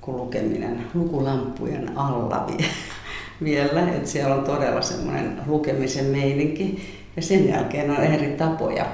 kuin 0.00 0.16
lukeminen 0.16 0.86
lukulampujen 0.94 1.98
alla 1.98 2.46
vielä, 2.46 2.72
että 3.96 4.10
siellä 4.10 4.34
on 4.34 4.44
todella 4.44 4.82
semmoinen 4.82 5.40
lukemisen 5.46 6.04
meininki. 6.04 6.94
Ja 7.16 7.22
sen 7.22 7.48
jälkeen 7.48 7.90
on 7.90 7.96
eri 7.96 8.26
tapoja, 8.26 8.86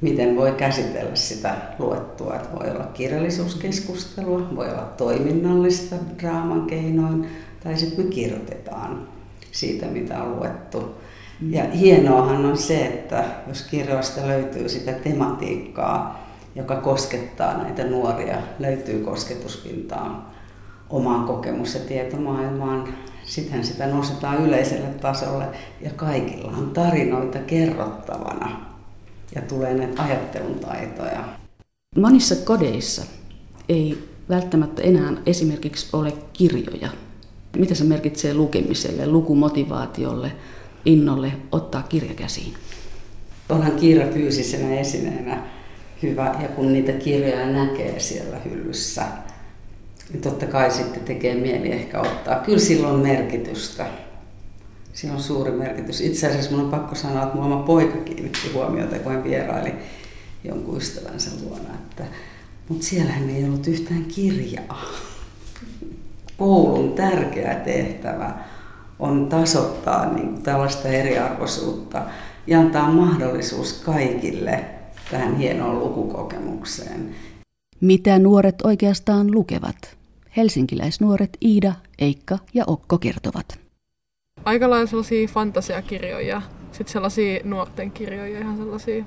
miten 0.00 0.36
voi 0.36 0.52
käsitellä 0.52 1.16
sitä 1.16 1.54
luettua. 1.78 2.34
Että 2.34 2.58
voi 2.58 2.70
olla 2.70 2.84
kirjallisuuskeskustelua, 2.84 4.48
voi 4.56 4.68
olla 4.70 4.92
toiminnallista 4.96 5.96
draaman 6.22 6.66
keinoin, 6.66 7.26
tai 7.64 7.76
sitten 7.76 8.04
me 8.04 8.10
kirjoitetaan 8.10 9.08
siitä, 9.52 9.86
mitä 9.86 10.22
on 10.22 10.36
luettu. 10.36 10.94
Ja 11.50 11.64
hienoahan 11.64 12.44
on 12.44 12.56
se, 12.56 12.86
että 12.86 13.24
jos 13.48 13.62
kirjoista 13.62 14.26
löytyy 14.26 14.68
sitä 14.68 14.92
tematiikkaa, 14.92 16.26
joka 16.54 16.76
koskettaa 16.76 17.62
näitä 17.62 17.84
nuoria, 17.84 18.36
löytyy 18.58 19.04
kosketuspintaan 19.04 20.26
omaan 20.90 21.26
kokemus- 21.26 21.74
ja 21.74 21.80
tietomaailmaan, 21.80 22.88
Sitten 23.24 23.64
sitä 23.64 23.86
nostetaan 23.86 24.44
yleiselle 24.44 24.88
tasolle 24.88 25.44
ja 25.80 25.90
kaikilla 25.90 26.52
on 26.56 26.70
tarinoita 26.70 27.38
kerrottavana 27.38 28.66
ja 29.34 29.42
tulee 29.42 29.74
näitä 29.74 30.02
ajattelun 30.02 30.58
taitoja. 30.58 31.24
Monissa 31.96 32.36
kodeissa 32.36 33.02
ei 33.68 34.08
välttämättä 34.28 34.82
enää 34.82 35.12
esimerkiksi 35.26 35.88
ole 35.92 36.12
kirjoja. 36.32 36.88
Mitä 37.56 37.74
se 37.74 37.84
merkitsee 37.84 38.34
lukemiselle, 38.34 39.06
lukumotivaatiolle, 39.06 40.32
innolle 40.84 41.32
ottaa 41.52 41.82
kirja 41.82 42.14
käsiin? 42.14 42.54
Onhan 43.48 43.72
kirja 43.72 44.06
fyysisenä 44.06 44.80
esineenä 44.80 45.42
hyvä 46.02 46.36
ja 46.42 46.48
kun 46.48 46.72
niitä 46.72 46.92
kirjoja 46.92 47.46
näkee 47.46 48.00
siellä 48.00 48.38
hyllyssä, 48.38 49.02
niin 50.12 50.22
totta 50.22 50.46
kai 50.46 50.70
sitten 50.70 51.02
tekee 51.02 51.34
mieli 51.34 51.72
ehkä 51.72 52.00
ottaa. 52.00 52.36
Kyllä 52.36 52.58
sillä 52.58 52.88
on 52.88 53.00
merkitystä. 53.00 53.86
Sillä 54.92 55.14
on 55.14 55.22
suuri 55.22 55.50
merkitys. 55.50 56.00
Itse 56.00 56.26
asiassa 56.26 56.50
minun 56.50 56.64
on 56.64 56.70
pakko 56.70 56.94
sanoa, 56.94 57.22
että 57.22 57.38
oma 57.38 57.56
poika 57.56 57.96
kiinnitti 57.96 58.52
huomiota, 58.54 58.98
kun 58.98 59.12
hän 59.12 59.24
vieraili 59.24 59.74
jonkun 60.44 60.76
ystävänsä 60.76 61.30
luona. 61.42 61.74
Että, 61.74 62.04
mutta 62.68 62.86
siellähän 62.86 63.30
ei 63.30 63.44
ollut 63.44 63.66
yhtään 63.66 64.04
kirjaa. 64.04 64.84
Koulun 66.38 66.92
tärkeä 66.92 67.54
tehtävä 67.54 68.34
on 68.98 69.26
tasoittaa 69.28 70.14
niin 70.14 70.42
tällaista 70.42 70.88
eriarvoisuutta 70.88 72.02
ja 72.46 72.60
antaa 72.60 72.92
mahdollisuus 72.92 73.72
kaikille 73.72 74.64
tähän 75.10 75.36
hienoon 75.36 75.78
lukukokemukseen. 75.78 77.14
Mitä 77.80 78.18
nuoret 78.18 78.62
oikeastaan 78.64 79.34
lukevat? 79.34 80.01
Helsinkiläisnuoret 80.36 81.36
Iida, 81.44 81.72
Eikka 81.98 82.38
ja 82.54 82.64
Okko 82.66 82.98
kertovat. 82.98 83.58
Aika 84.44 84.70
lailla 84.70 84.86
sellaisia 84.86 85.28
fantasiakirjoja, 85.28 86.42
sitten 86.72 86.92
sellaisia 86.92 87.40
nuorten 87.44 87.90
kirjoja, 87.90 88.38
ihan 88.38 88.56
sellaisia 88.56 89.04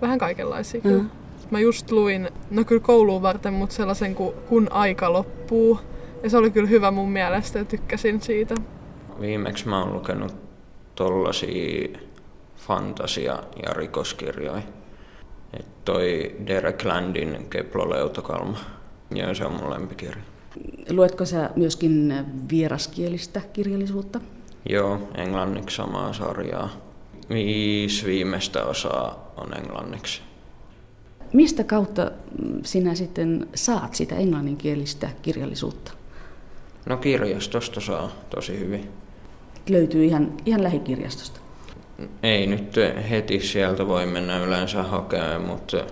vähän 0.00 0.18
kaikenlaisia. 0.18 0.80
Mm. 0.84 1.10
Mä 1.50 1.60
just 1.60 1.90
luin, 1.90 2.28
no 2.50 2.64
kyllä 2.64 2.82
kouluun 2.82 3.22
varten, 3.22 3.52
mutta 3.52 3.74
sellaisen 3.74 4.14
kuin 4.14 4.34
Kun 4.48 4.72
aika 4.72 5.12
loppuu. 5.12 5.80
Ja 6.22 6.30
se 6.30 6.36
oli 6.36 6.50
kyllä 6.50 6.68
hyvä 6.68 6.90
mun 6.90 7.10
mielestä 7.10 7.58
ja 7.58 7.64
tykkäsin 7.64 8.20
siitä. 8.20 8.54
Viimeksi 9.20 9.68
mä 9.68 9.80
oon 9.82 9.92
lukenut 9.92 10.34
tollasia 10.94 11.98
fantasia- 12.56 13.44
ja 13.66 13.72
rikoskirjoja. 13.72 14.62
Et 15.52 15.84
toi 15.84 16.36
Derek 16.46 16.84
Landin 16.84 17.46
Keplo-leutokalma. 17.50 18.58
Ja 19.14 19.34
se 19.34 19.44
on 19.44 19.52
mun 19.52 19.70
lempikirja. 19.70 20.22
Luetko 20.90 21.24
sä 21.24 21.50
myöskin 21.56 22.14
vieraskielistä 22.50 23.40
kirjallisuutta? 23.52 24.20
Joo, 24.68 25.08
englanniksi 25.14 25.76
samaa 25.76 26.12
sarjaa. 26.12 26.70
Viisi 27.30 28.06
viimeistä 28.06 28.64
osaa 28.64 29.32
on 29.36 29.56
englanniksi. 29.58 30.22
Mistä 31.32 31.64
kautta 31.64 32.10
sinä 32.64 32.94
sitten 32.94 33.48
saat 33.54 33.94
sitä 33.94 34.16
englanninkielistä 34.16 35.10
kirjallisuutta? 35.22 35.92
No 36.86 36.96
kirjastosta 36.96 37.80
saa 37.80 38.12
tosi 38.30 38.58
hyvin. 38.58 38.88
Löytyy 39.68 40.04
ihan, 40.04 40.32
ihan 40.46 40.62
lähikirjastosta? 40.62 41.40
Ei 42.22 42.46
nyt 42.46 42.74
heti 43.10 43.40
sieltä 43.40 43.88
voi 43.88 44.06
mennä 44.06 44.38
yleensä 44.38 44.82
hakemaan, 44.82 45.42
mutta 45.42 45.84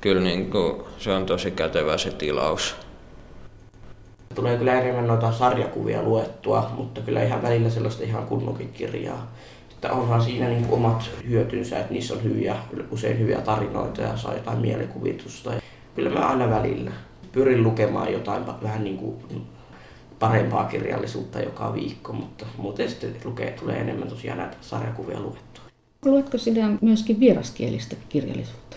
kyllä 0.00 0.22
niin 0.22 0.50
kuin 0.50 0.82
se 0.98 1.12
on 1.12 1.26
tosi 1.26 1.50
kätevä 1.50 1.98
se 1.98 2.10
tilaus. 2.10 2.76
Tulee 4.34 4.56
kyllä 4.56 4.80
enemmän 4.80 5.06
noita 5.06 5.32
sarjakuvia 5.32 6.02
luettua, 6.02 6.70
mutta 6.76 7.00
kyllä 7.00 7.22
ihan 7.22 7.42
välillä 7.42 7.70
sellaista 7.70 8.04
ihan 8.04 8.26
kunnokin 8.26 8.72
kirjaa. 8.72 9.32
Että 9.70 9.92
onhan 9.92 10.22
siinä 10.22 10.48
niin 10.48 10.64
kuin 10.64 10.84
omat 10.84 11.10
hyötynsä, 11.28 11.78
että 11.78 11.92
niissä 11.92 12.14
on 12.14 12.22
hyviä, 12.22 12.56
usein 12.90 13.18
hyviä 13.18 13.40
tarinoita 13.40 14.02
ja 14.02 14.16
saa 14.16 14.34
jotain 14.34 14.58
mielikuvitusta. 14.58 15.52
Kyllä 15.94 16.10
mä 16.10 16.28
aina 16.28 16.50
välillä 16.50 16.90
pyrin 17.32 17.62
lukemaan 17.62 18.12
jotain 18.12 18.46
vähän 18.62 18.84
niin 18.84 18.96
kuin 18.96 19.46
parempaa 20.18 20.64
kirjallisuutta 20.64 21.40
joka 21.40 21.74
viikko, 21.74 22.12
mutta 22.12 22.46
muuten 22.56 22.88
sitten 22.90 23.16
lukee, 23.24 23.50
tulee 23.50 23.76
enemmän 23.76 24.08
tosiaan 24.08 24.38
näitä 24.38 24.56
sarjakuvia 24.60 25.20
luettua. 25.20 25.64
Luetko 26.04 26.38
sinä 26.38 26.70
myöskin 26.80 27.20
vieraskielistä 27.20 27.96
kirjallisuutta? 28.08 28.67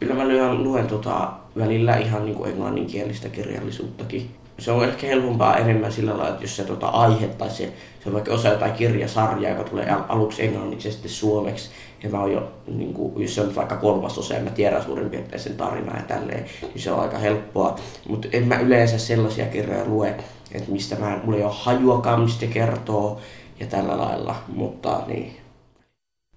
Kyllä 0.00 0.14
mä 0.14 0.28
luen, 0.28 0.62
luen 0.62 0.86
tota, 0.86 1.32
välillä 1.58 1.96
ihan 1.96 2.24
niin 2.24 2.36
kuin 2.36 2.50
englanninkielistä 2.50 3.28
kirjallisuuttakin. 3.28 4.30
Se 4.58 4.72
on 4.72 4.84
ehkä 4.84 5.06
helpompaa 5.06 5.56
enemmän 5.56 5.92
sillä 5.92 6.10
lailla, 6.10 6.28
että 6.28 6.44
jos 6.44 6.56
se 6.56 6.64
tota, 6.64 6.86
aihe 6.86 7.26
tai 7.26 7.50
se, 7.50 7.72
se 8.02 8.06
on 8.06 8.12
vaikka 8.12 8.32
osa 8.32 8.48
jotain 8.48 8.72
kirjasarjaa, 8.72 9.52
joka 9.52 9.70
tulee 9.70 9.96
aluksi 10.08 10.44
englanniksi 10.44 10.88
ja 10.88 10.92
sitten 10.92 11.10
suomeksi, 11.10 11.70
ja 12.02 12.10
mä 12.10 12.20
oon 12.20 12.32
jo, 12.32 12.52
niin 12.66 12.94
kuin, 12.94 13.22
jos 13.22 13.34
se 13.34 13.40
on 13.40 13.54
vaikka 13.54 13.76
kolmasosa 13.76 14.34
ja 14.34 14.42
mä 14.42 14.50
tiedän 14.50 14.82
suurin 14.82 15.10
piirtein 15.10 15.42
sen 15.42 15.56
tarinaa 15.56 15.96
ja 15.96 16.02
tälleen, 16.02 16.44
niin 16.62 16.82
se 16.82 16.92
on 16.92 17.00
aika 17.00 17.18
helppoa. 17.18 17.76
Mutta 18.08 18.28
en 18.32 18.48
mä 18.48 18.58
yleensä 18.58 18.98
sellaisia 18.98 19.46
kirjoja 19.46 19.84
lue, 19.84 20.14
että 20.52 20.72
mistä 20.72 20.96
mä, 20.96 21.20
mulla 21.24 21.38
ei 21.38 21.44
ole 21.44 21.54
hajuakaan, 21.56 22.20
mistä 22.20 22.46
kertoo 22.46 23.20
ja 23.60 23.66
tällä 23.66 23.98
lailla, 23.98 24.36
mutta 24.48 25.02
niin. 25.06 25.36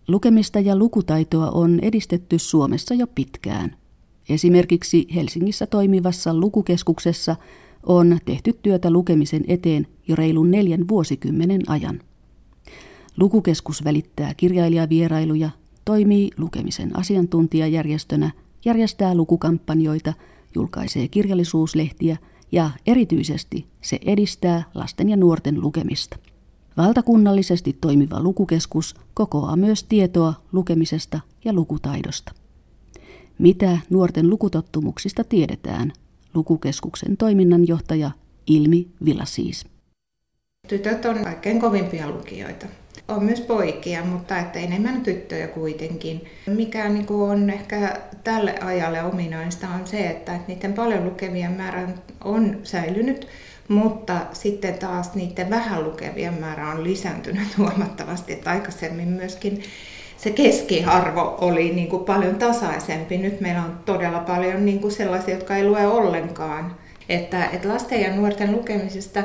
Lukemista 0.07 0.59
ja 0.59 0.75
lukutaitoa 0.75 1.51
on 1.51 1.79
edistetty 1.79 2.39
Suomessa 2.39 2.93
jo 2.93 3.07
pitkään. 3.07 3.75
Esimerkiksi 4.29 5.07
Helsingissä 5.15 5.67
toimivassa 5.67 6.33
lukukeskuksessa 6.33 7.35
on 7.83 8.17
tehty 8.25 8.59
työtä 8.63 8.91
lukemisen 8.91 9.43
eteen 9.47 9.87
jo 10.07 10.15
reilun 10.15 10.51
neljän 10.51 10.87
vuosikymmenen 10.87 11.61
ajan. 11.67 11.99
Lukukeskus 13.17 13.83
välittää 13.83 14.33
kirjailijavierailuja, 14.33 15.49
toimii 15.85 16.29
lukemisen 16.37 16.99
asiantuntijajärjestönä, 16.99 18.31
järjestää 18.65 19.15
lukukampanjoita, 19.15 20.13
julkaisee 20.55 21.07
kirjallisuuslehtiä 21.07 22.17
ja 22.51 22.69
erityisesti 22.85 23.65
se 23.81 23.99
edistää 24.05 24.63
lasten 24.73 25.09
ja 25.09 25.17
nuorten 25.17 25.61
lukemista. 25.61 26.17
Valtakunnallisesti 26.77 27.77
toimiva 27.81 28.23
lukukeskus 28.23 28.95
kokoaa 29.13 29.55
myös 29.55 29.83
tietoa 29.83 30.33
lukemisesta 30.51 31.19
ja 31.45 31.53
lukutaidosta. 31.53 32.31
Mitä 33.39 33.77
nuorten 33.89 34.29
lukutottumuksista 34.29 35.23
tiedetään? 35.23 35.91
Lukukeskuksen 36.33 37.17
toiminnanjohtaja 37.17 38.11
Ilmi 38.47 38.87
Vilasiis. 39.05 39.65
Tytöt 40.67 41.05
on 41.05 41.23
kaikkein 41.23 41.59
kovimpia 41.59 42.09
lukijoita. 42.09 42.65
On 43.07 43.23
myös 43.23 43.41
poikia, 43.41 44.05
mutta 44.05 44.39
että 44.39 44.59
enemmän 44.59 45.01
tyttöjä 45.01 45.47
kuitenkin. 45.47 46.25
Mikä 46.47 46.89
niin 46.89 47.05
on 47.09 47.49
ehkä 47.49 48.01
tälle 48.23 48.59
ajalle 48.59 49.03
ominaista 49.03 49.67
on 49.69 49.87
se, 49.87 50.07
että 50.07 50.39
niiden 50.47 50.73
paljon 50.73 51.05
lukevien 51.05 51.51
määrä 51.51 51.89
on 52.23 52.57
säilynyt, 52.63 53.27
mutta 53.71 54.19
sitten 54.33 54.73
taas 54.73 55.15
niiden 55.15 55.49
vähän 55.49 55.83
lukevien 55.83 56.33
määrä 56.33 56.71
on 56.71 56.83
lisääntynyt 56.83 57.47
huomattavasti. 57.57 58.33
Että 58.33 58.49
aikaisemmin 58.49 59.07
myöskin 59.07 59.63
se 60.17 60.29
keskiarvo 60.31 61.37
oli 61.41 61.73
niin 61.73 61.87
kuin 61.87 62.05
paljon 62.05 62.35
tasaisempi. 62.35 63.17
Nyt 63.17 63.41
meillä 63.41 63.63
on 63.63 63.79
todella 63.85 64.19
paljon 64.19 64.65
niin 64.65 64.79
kuin 64.79 64.91
sellaisia, 64.91 65.35
jotka 65.35 65.55
ei 65.55 65.65
lue 65.65 65.87
ollenkaan. 65.87 66.75
Että, 67.09 67.45
että 67.45 67.67
lasten 67.67 68.01
ja 68.01 68.15
nuorten 68.15 68.51
lukemisesta 68.51 69.23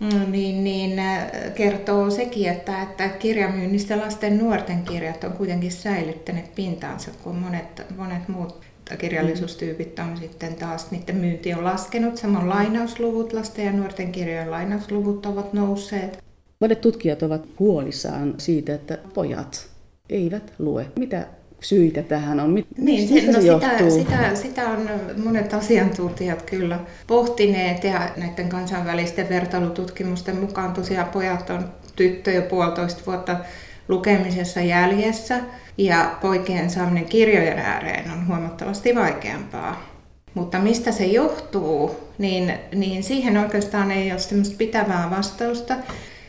mm, 0.00 0.32
niin, 0.32 0.64
niin 0.64 0.98
äh, 0.98 1.30
kertoo 1.54 2.10
sekin, 2.10 2.48
että, 2.48 2.82
että 2.82 3.08
kirjamyynnistä 3.08 3.98
lasten 3.98 4.38
nuorten 4.38 4.82
kirjat 4.82 5.24
on 5.24 5.32
kuitenkin 5.32 5.72
säilyttäneet 5.72 6.54
pintaansa, 6.54 7.10
kun 7.24 7.36
monet, 7.36 7.82
monet 7.96 8.28
muut 8.28 8.71
kirjallisuustyypit 8.96 9.98
on 9.98 10.16
sitten 10.16 10.54
taas, 10.54 10.90
niiden 10.90 11.16
myynti 11.16 11.54
on 11.54 11.64
laskenut. 11.64 12.16
Samoin 12.16 12.48
lainausluvut, 12.48 13.32
lasten 13.32 13.64
ja 13.64 13.72
nuorten 13.72 14.12
kirjojen 14.12 14.50
lainausluvut 14.50 15.26
ovat 15.26 15.52
nousseet. 15.52 16.18
Monet 16.60 16.80
tutkijat 16.80 17.22
ovat 17.22 17.46
huolissaan 17.58 18.34
siitä, 18.38 18.74
että 18.74 18.98
pojat 19.14 19.66
eivät 20.10 20.52
lue. 20.58 20.86
Mitä 20.98 21.26
syitä 21.60 22.02
tähän 22.02 22.40
on? 22.40 22.50
Mit, 22.50 22.66
niin, 22.78 23.08
se, 23.08 23.26
no 23.26 23.32
se 23.32 23.40
sitä, 23.40 23.90
sitä, 23.90 24.34
sitä 24.34 24.68
on 24.68 24.90
monet 25.24 25.54
asiantuntijat 25.54 26.42
kyllä 26.42 26.78
pohtineet 27.06 27.84
ja 27.84 28.10
näiden 28.16 28.48
kansainvälisten 28.48 29.28
vertailututkimusten 29.28 30.36
mukaan 30.36 30.72
tosiaan 30.72 31.08
pojat 31.08 31.50
on 31.50 31.64
tyttö 31.96 32.30
jo 32.30 32.42
puolitoista 32.42 33.02
vuotta 33.06 33.36
lukemisessa 33.88 34.60
jäljessä 34.60 35.40
ja 35.78 36.14
poikien 36.20 36.70
saaminen 36.70 37.04
kirjojen 37.04 37.58
ääreen 37.58 38.10
on 38.10 38.26
huomattavasti 38.26 38.94
vaikeampaa. 38.94 39.92
Mutta 40.34 40.58
mistä 40.58 40.92
se 40.92 41.06
johtuu, 41.06 42.08
niin, 42.18 42.52
niin 42.74 43.02
siihen 43.02 43.36
oikeastaan 43.36 43.90
ei 43.90 44.10
ole 44.10 44.18
semmoista 44.18 44.56
pitävää 44.58 45.10
vastausta. 45.10 45.74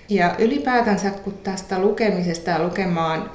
Ja 0.09 0.35
ylipäätänsä 0.39 1.09
kun 1.09 1.33
tästä 1.43 1.79
lukemisesta 1.79 2.49
ja 2.49 2.63
lukemaan 2.63 3.31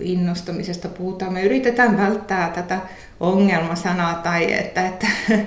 innostumisesta 0.00 0.88
puhutaan. 0.88 1.32
Me 1.32 1.42
yritetään 1.42 1.98
välttää 1.98 2.50
tätä 2.50 2.78
ongelmasanaa 3.20 4.14
tai 4.14 4.52
että, 4.52 4.86
että 4.86 5.06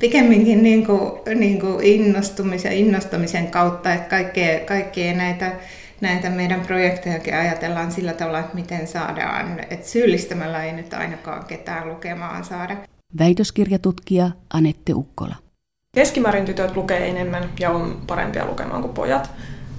pikemminkin 0.00 0.62
niin 0.62 0.86
kuin, 0.86 1.12
niin 1.34 1.60
kuin 1.60 1.84
innostumisen, 1.84 2.72
innostamisen 2.72 3.46
kautta, 3.46 3.94
että 3.94 4.08
kaikkea, 4.08 4.60
kaikkea 4.60 5.14
näitä, 5.14 5.52
näitä 6.00 6.30
meidän 6.30 6.60
projektejakin 6.60 7.34
ajatellaan 7.34 7.92
sillä 7.92 8.12
tavalla, 8.12 8.38
että 8.38 8.54
miten 8.54 8.86
saadaan, 8.86 9.60
että 9.70 9.88
syyllistämällä 9.88 10.64
ei 10.64 10.72
nyt 10.72 10.94
ainakaan 10.94 11.44
ketään 11.44 11.88
lukemaan 11.88 12.44
saada. 12.44 12.76
Väitöskirjatutkija 13.18 14.30
Anette 14.54 14.94
Ukkola. 14.94 15.34
Keskimäärin 15.94 16.44
tytöt 16.44 16.76
lukee 16.76 17.08
enemmän 17.08 17.50
ja 17.60 17.70
on 17.70 18.02
parempia 18.06 18.46
lukemaan 18.46 18.82
kuin 18.82 18.94
pojat, 18.94 19.30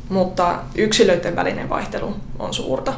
mutta 0.10 0.60
yksilöiden 0.76 1.36
välinen 1.36 1.70
vaihtelu 1.70 2.16
on 2.40 2.54
suurta. 2.54 2.94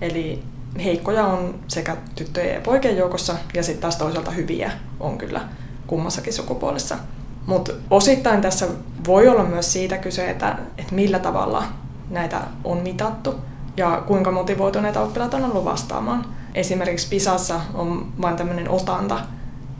Eli 0.00 0.42
heikkoja 0.84 1.26
on 1.26 1.60
sekä 1.68 1.96
tyttöjen 2.14 2.54
ja 2.54 2.60
poikien 2.60 2.96
joukossa 2.96 3.36
ja 3.54 3.62
sitten 3.62 3.80
taas 3.80 3.96
toisaalta 3.96 4.30
hyviä 4.30 4.72
on 5.00 5.18
kyllä 5.18 5.40
kummassakin 5.86 6.32
sukupuolessa. 6.32 6.98
Mutta 7.46 7.72
osittain 7.90 8.40
tässä 8.40 8.66
voi 9.06 9.28
olla 9.28 9.44
myös 9.44 9.72
siitä 9.72 9.98
kyse, 9.98 10.30
että, 10.30 10.58
että 10.78 10.94
millä 10.94 11.18
tavalla 11.18 11.64
näitä 12.10 12.40
on 12.64 12.78
mitattu 12.78 13.34
ja 13.76 14.02
kuinka 14.06 14.32
motivoituneita 14.32 15.00
oppilaat 15.00 15.34
on 15.34 15.44
ollut 15.44 15.64
vastaamaan. 15.64 16.26
Esimerkiksi 16.54 17.08
PISassa 17.08 17.60
on 17.74 18.12
vain 18.22 18.36
tämmöinen 18.36 18.70
otanta, 18.70 19.18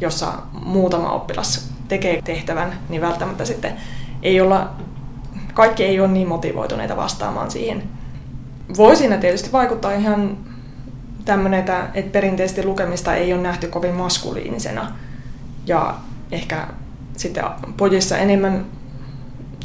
jossa 0.01 0.33
muutama 0.65 1.13
oppilas 1.13 1.71
tekee 1.89 2.23
tehtävän, 2.23 2.79
niin 2.89 3.03
välttämättä 3.03 3.45
sitten 3.45 3.77
ei 4.23 4.41
olla, 4.41 4.71
kaikki 5.55 5.85
ei 5.85 6.01
ole 6.01 6.09
niin 6.09 6.29
motivoituneita 6.29 6.97
vastaamaan 6.97 7.51
siihen. 7.51 7.83
Voi 8.77 8.97
siinä 8.97 9.17
tietysti 9.17 9.53
vaikuttaa 9.53 9.93
ihan 9.93 10.39
tämmöinen, 11.25 11.61
että, 11.61 11.89
että 11.95 12.13
perinteisesti 12.13 12.65
lukemista 12.65 13.15
ei 13.15 13.33
ole 13.33 13.43
nähty 13.43 13.67
kovin 13.69 13.95
maskuliinisena. 13.95 14.93
Ja 15.67 15.95
ehkä 16.33 16.69
sitten 17.17 17.45
pojissa 17.77 18.19
enemmän 18.19 18.67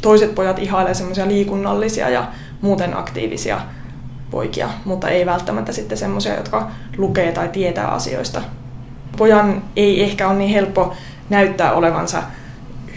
toiset 0.02 0.34
pojat 0.34 0.58
ihailee 0.58 0.94
semmoisia 0.94 1.28
liikunnallisia 1.28 2.08
ja 2.08 2.28
muuten 2.66 2.96
aktiivisia 2.96 3.60
poikia, 4.30 4.68
mutta 4.84 5.08
ei 5.08 5.26
välttämättä 5.26 5.72
sitten 5.72 5.98
semmoisia, 5.98 6.36
jotka 6.36 6.70
lukee 6.96 7.32
tai 7.32 7.48
tietää 7.48 7.88
asioista. 7.88 8.42
Pojan 9.16 9.62
ei 9.76 10.02
ehkä 10.02 10.28
ole 10.28 10.38
niin 10.38 10.50
helppo 10.50 10.94
näyttää 11.30 11.72
olevansa 11.72 12.22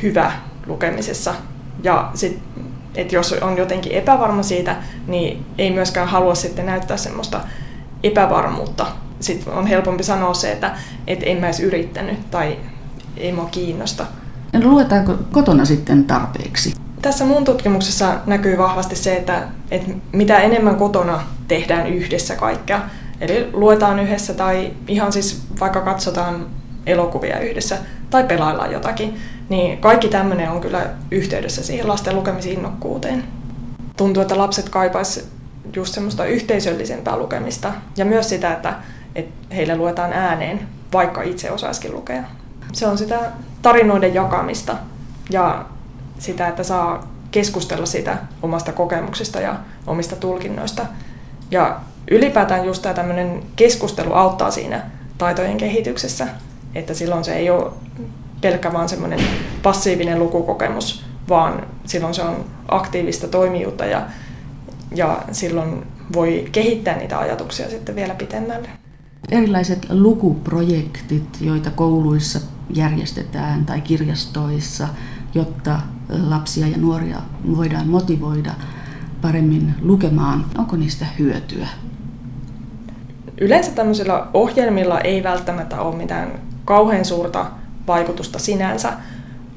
hyvä 0.04 0.32
lukemisessa. 0.68 1.34
Ja 1.84 2.12
sit, 2.14 2.40
et 2.96 3.12
jos 3.12 3.34
on 3.34 3.58
jotenkin 3.58 3.92
epävarma 3.92 4.44
siitä, 4.44 4.76
niin 5.08 5.46
ei 5.58 5.72
myöskään 5.72 6.08
halua 6.08 6.36
sitten 6.36 6.66
näyttää 6.66 6.98
semmoista 6.98 7.40
epävarmuutta. 8.04 8.86
Sitten 9.20 9.54
on 9.54 9.68
helpompi 9.68 10.04
sanoa 10.04 10.34
se, 10.34 10.52
että 10.52 10.78
et 11.08 11.20
en 11.24 11.38
mä 11.38 11.46
edes 11.46 11.60
yrittänyt 11.60 12.32
tai 12.32 12.58
ei 13.18 13.32
mua 13.32 13.46
kiinnosta. 13.52 14.06
No, 14.54 14.70
luetaanko 14.70 15.16
kotona 15.32 15.66
sitten 15.66 16.06
tarpeeksi? 16.06 16.79
Tässä 17.02 17.26
mun 17.26 17.46
tutkimuksessa 17.46 18.16
näkyy 18.26 18.58
vahvasti 18.58 18.96
se, 18.96 19.16
että, 19.16 19.48
että 19.72 19.92
mitä 20.12 20.40
enemmän 20.40 20.76
kotona 20.76 21.24
tehdään 21.48 21.88
yhdessä 21.88 22.36
kaikkea, 22.36 22.82
eli 23.22 23.50
luetaan 23.54 24.00
yhdessä 24.00 24.34
tai 24.34 24.74
ihan 24.88 25.12
siis 25.12 25.44
vaikka 25.60 25.82
katsotaan 25.82 26.46
elokuvia 26.86 27.40
yhdessä 27.40 27.78
tai 28.10 28.24
pelaillaan 28.24 28.72
jotakin, 28.72 29.18
niin 29.50 29.78
kaikki 29.78 30.08
tämmöinen 30.08 30.50
on 30.50 30.62
kyllä 30.62 30.90
yhteydessä 31.12 31.64
siihen 31.64 31.88
lasten 31.88 32.16
lukemisinnokkuuteen. 32.16 33.24
Tuntuu, 33.98 34.22
että 34.22 34.38
lapset 34.38 34.70
kaipaisivat 34.70 35.30
just 35.76 35.94
semmoista 35.94 36.26
yhteisöllisempää 36.26 37.18
lukemista 37.18 37.74
ja 37.98 38.06
myös 38.06 38.30
sitä, 38.30 38.54
että, 38.54 38.74
että 39.16 39.56
heille 39.56 39.76
luetaan 39.76 40.14
ääneen, 40.14 40.68
vaikka 40.94 41.22
itse 41.22 41.52
osaisikin 41.52 41.94
lukea. 41.94 42.24
Se 42.74 42.88
on 42.88 42.98
sitä 42.98 43.20
tarinoiden 43.62 44.14
jakamista 44.14 44.78
ja 45.30 45.66
sitä, 46.20 46.48
että 46.48 46.64
saa 46.64 47.08
keskustella 47.32 47.86
sitä 47.86 48.18
omasta 48.42 48.72
kokemuksista 48.72 49.40
ja 49.40 49.56
omista 49.88 50.16
tulkinnoista. 50.16 50.86
Ja 51.52 51.80
ylipäätään 52.12 52.66
just 52.66 52.82
tämä 52.82 52.96
tämmöinen 52.96 53.44
keskustelu 53.56 54.14
auttaa 54.14 54.52
siinä 54.52 54.82
taitojen 55.18 55.58
kehityksessä, 55.58 56.28
että 56.76 56.94
silloin 56.94 57.24
se 57.24 57.34
ei 57.34 57.50
ole 57.50 57.72
pelkkä 58.42 58.74
vaan 58.74 58.90
semmoinen 58.90 59.20
passiivinen 59.64 60.20
lukukokemus, 60.20 61.06
vaan 61.30 61.68
silloin 61.86 62.14
se 62.14 62.22
on 62.22 62.46
aktiivista 62.68 63.28
toimijuutta 63.28 63.86
ja, 63.86 64.02
ja 64.96 65.22
silloin 65.32 65.88
voi 66.14 66.50
kehittää 66.52 66.98
niitä 66.98 67.20
ajatuksia 67.20 67.70
sitten 67.70 67.96
vielä 67.96 68.16
pitemmälle. 68.16 68.70
Erilaiset 69.32 69.86
lukuprojektit, 69.90 71.38
joita 71.42 71.72
kouluissa 71.72 72.40
järjestetään 72.74 73.66
tai 73.66 73.82
kirjastoissa, 73.82 74.88
jotta 75.34 75.80
lapsia 76.30 76.68
ja 76.68 76.78
nuoria 76.78 77.18
voidaan 77.58 77.88
motivoida 77.88 78.52
paremmin 79.22 79.76
lukemaan, 79.82 80.46
onko 80.58 80.76
niistä 80.76 81.06
hyötyä? 81.20 81.68
Yleensä 83.42 83.72
tämmöisillä 83.72 84.28
ohjelmilla 84.34 85.00
ei 85.00 85.24
välttämättä 85.24 85.82
ole 85.82 85.96
mitään 85.96 86.32
kauhean 86.66 87.06
suurta 87.06 87.46
vaikutusta 87.88 88.40
sinänsä, 88.40 88.94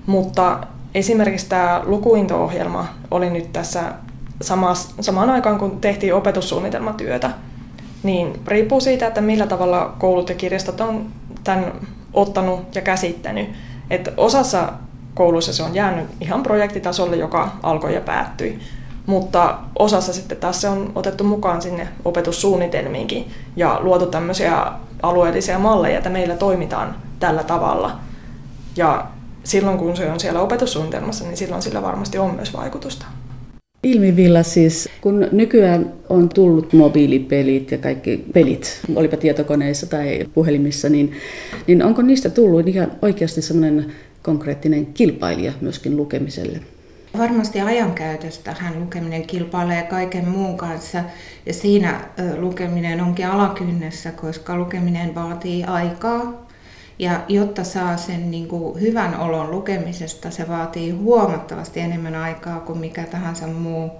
mutta 0.06 0.66
esimerkiksi 0.94 1.48
tämä 1.48 1.82
lukuinto-ohjelma 1.84 2.86
oli 3.10 3.30
nyt 3.30 3.52
tässä 3.52 3.92
samaan 5.00 5.30
aikaan, 5.30 5.58
kun 5.58 5.80
tehtiin 5.80 6.14
opetussuunnitelmatyötä, 6.14 7.30
niin 8.02 8.40
riippuu 8.46 8.80
siitä, 8.80 9.06
että 9.06 9.20
millä 9.20 9.46
tavalla 9.46 9.94
koulut 9.98 10.28
ja 10.28 10.34
kirjastot 10.34 10.80
on 10.80 11.06
tämän 11.44 11.72
ottanut 12.12 12.74
ja 12.74 12.80
käsittänyt. 12.80 13.48
Että 13.90 14.12
osassa 14.16 14.72
kouluissa 15.14 15.52
se 15.52 15.62
on 15.62 15.74
jäänyt 15.74 16.06
ihan 16.20 16.42
projektitasolle, 16.42 17.16
joka 17.16 17.50
alkoi 17.62 17.94
ja 17.94 18.00
päättyi. 18.00 18.58
Mutta 19.06 19.58
osassa 19.78 20.12
sitten 20.12 20.38
taas 20.38 20.60
se 20.60 20.68
on 20.68 20.92
otettu 20.94 21.24
mukaan 21.24 21.62
sinne 21.62 21.88
opetussuunnitelmiinkin 22.04 23.26
ja 23.56 23.78
luotu 23.82 24.06
tämmöisiä 24.06 24.66
alueellisia 25.02 25.58
malleja, 25.58 25.96
että 25.96 26.10
meillä 26.10 26.36
toimitaan 26.36 26.96
tällä 27.20 27.42
tavalla. 27.42 27.98
Ja 28.76 29.06
silloin 29.44 29.78
kun 29.78 29.96
se 29.96 30.10
on 30.10 30.20
siellä 30.20 30.40
opetussuunnitelmassa, 30.40 31.24
niin 31.24 31.36
silloin 31.36 31.62
sillä 31.62 31.82
varmasti 31.82 32.18
on 32.18 32.34
myös 32.34 32.52
vaikutusta. 32.52 33.06
Ilmivilla 33.82 34.42
siis, 34.42 34.88
kun 35.00 35.28
nykyään 35.32 35.92
on 36.08 36.28
tullut 36.28 36.72
mobiilipelit 36.72 37.70
ja 37.70 37.78
kaikki 37.78 38.24
pelit, 38.32 38.80
olipa 38.96 39.16
tietokoneissa 39.16 39.86
tai 39.86 40.26
puhelimissa, 40.34 40.88
niin, 40.88 41.12
niin 41.66 41.82
onko 41.82 42.02
niistä 42.02 42.30
tullut 42.30 42.68
ihan 42.68 42.92
oikeasti 43.02 43.42
sellainen 43.42 43.92
konkreettinen 44.22 44.86
kilpailija 44.86 45.52
myöskin 45.60 45.96
lukemiselle? 45.96 46.60
Varmasti 47.18 47.60
ajankäytöstähän 47.60 48.80
lukeminen 48.80 49.26
kilpailee 49.26 49.82
kaiken 49.82 50.28
muun 50.28 50.56
kanssa 50.56 50.98
ja 51.46 51.54
siinä 51.54 52.00
lukeminen 52.36 53.00
onkin 53.00 53.26
alakynnessä, 53.26 54.12
koska 54.12 54.56
lukeminen 54.56 55.14
vaatii 55.14 55.64
aikaa. 55.64 56.46
Ja 56.98 57.20
jotta 57.28 57.64
saa 57.64 57.96
sen 57.96 58.30
niin 58.30 58.48
kuin 58.48 58.80
hyvän 58.80 59.20
olon 59.20 59.50
lukemisesta, 59.50 60.30
se 60.30 60.48
vaatii 60.48 60.90
huomattavasti 60.90 61.80
enemmän 61.80 62.14
aikaa 62.14 62.60
kuin 62.60 62.78
mikä 62.78 63.02
tahansa 63.02 63.46
muu 63.46 63.90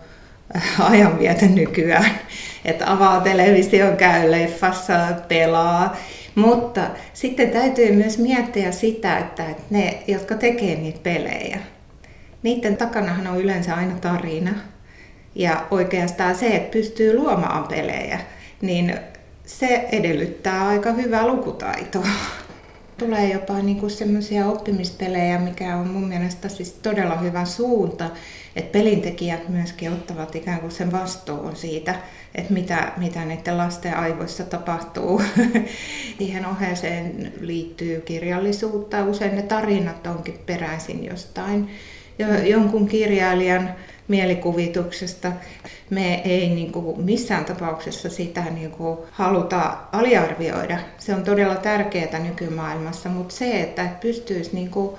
ajanvietä 0.79 1.47
nykyään. 1.47 2.11
Että 2.65 2.93
avaa 2.93 3.21
television, 3.21 3.97
käy 3.97 4.31
leffassa, 4.31 4.99
pelaa. 5.29 5.97
Mutta 6.35 6.91
sitten 7.13 7.51
täytyy 7.51 7.93
myös 7.93 8.19
miettiä 8.19 8.73
sitä, 8.73 9.19
että 9.19 9.45
ne, 9.71 10.03
jotka 10.07 10.35
tekee 10.35 10.77
niitä 10.77 11.01
pelejä, 11.03 11.59
niiden 12.43 12.77
takanahan 12.77 13.27
on 13.27 13.41
yleensä 13.41 13.75
aina 13.75 13.95
tarina. 14.01 14.55
Ja 15.35 15.67
oikeastaan 15.71 16.35
se, 16.35 16.47
että 16.47 16.73
pystyy 16.73 17.17
luomaan 17.17 17.69
pelejä, 17.69 18.21
niin 18.61 18.95
se 19.47 19.89
edellyttää 19.93 20.69
aika 20.69 20.93
hyvää 20.93 21.27
lukutaitoa. 21.27 22.07
Tulee 23.03 23.33
jopa 23.33 23.59
niinku 23.59 23.89
semmoisia 23.89 24.47
oppimispelejä, 24.47 25.39
mikä 25.39 25.77
on 25.77 25.89
mun 25.89 26.09
mielestä 26.09 26.49
siis 26.49 26.73
todella 26.73 27.17
hyvä 27.17 27.45
suunta, 27.45 28.11
että 28.57 28.73
pelintekijät 28.73 29.49
myöskin 29.49 29.93
ottavat 29.93 30.37
ikään 30.37 30.61
kuin 30.61 30.71
sen 30.71 30.93
vastuun 30.93 31.57
siitä, 31.57 31.95
että 32.35 32.53
mitä, 32.53 32.93
mitä 32.97 33.25
näiden 33.25 33.59
lasten 33.59 33.97
aivoissa 33.97 34.45
tapahtuu. 34.45 35.23
Siihen 36.19 36.47
ohjeeseen 36.47 37.33
liittyy 37.41 38.01
kirjallisuutta, 38.01 39.05
usein 39.05 39.37
ne 39.37 39.43
tarinat 39.43 40.07
onkin 40.07 40.39
peräisin 40.47 41.05
jostain 41.05 41.71
jonkun 42.45 42.89
kirjailijan 42.89 43.71
mielikuvituksesta. 44.13 45.33
Me 45.91 46.23
ei 46.25 46.49
niin 46.49 46.73
kuin 46.73 47.01
missään 47.01 47.45
tapauksessa 47.45 48.09
sitä 48.09 48.45
niin 48.45 48.71
kuin 48.71 48.99
haluta 49.11 49.77
aliarvioida. 49.93 50.79
Se 50.99 51.15
on 51.15 51.23
todella 51.23 51.55
tärkeää 51.55 52.19
nykymaailmassa, 52.19 53.09
mutta 53.09 53.35
se, 53.35 53.61
että 53.61 53.89
pystyisi, 54.01 54.51
niin 54.53 54.71
kuin, 54.71 54.97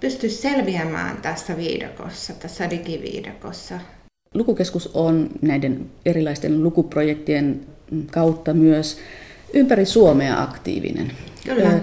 pystyisi 0.00 0.36
selviämään 0.36 1.16
tässä 1.16 1.56
viidakossa, 1.56 2.32
tässä 2.32 2.70
digiviidakossa. 2.70 3.80
Lukukeskus 4.34 4.90
on 4.94 5.30
näiden 5.42 5.86
erilaisten 6.06 6.62
lukuprojektien 6.62 7.60
kautta 8.10 8.54
myös 8.54 8.98
ympäri 9.54 9.84
Suomea 9.84 10.42
aktiivinen. 10.42 11.12
Kyllä. 11.44 11.80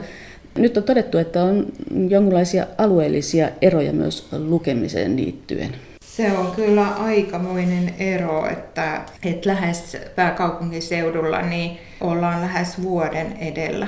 Nyt 0.58 0.78
on 0.78 0.84
todettu, 0.84 1.18
että 1.18 1.44
on 1.44 1.66
jonkinlaisia 2.10 2.68
alueellisia 2.78 3.50
eroja 3.62 3.94
myös 3.94 4.28
lukemiseen 4.32 5.16
liittyen. 5.16 5.76
Se 6.17 6.32
on 6.32 6.51
kyllä 6.51 6.88
aikamoinen 6.88 7.93
ero, 7.99 8.49
että, 8.49 9.01
että 9.23 9.49
lähes 9.49 9.97
pääkaupunkiseudulla 10.15 11.41
niin 11.41 11.77
ollaan 12.01 12.41
lähes 12.41 12.82
vuoden 12.82 13.38
edellä. 13.38 13.88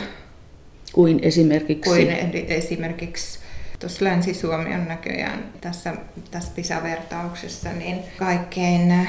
Kuin 0.93 1.19
esimerkiksi? 1.21 1.89
Kuin 1.89 2.09
esimerkiksi 2.47 3.39
tuossa 3.79 4.05
Länsi-Suomi 4.05 4.73
on 4.73 4.87
näköjään 4.87 5.45
tässä, 5.61 5.93
tässä 6.31 6.51
PISA-vertauksessa 6.55 7.69
niin 7.73 7.99
kaikkein 8.17 9.07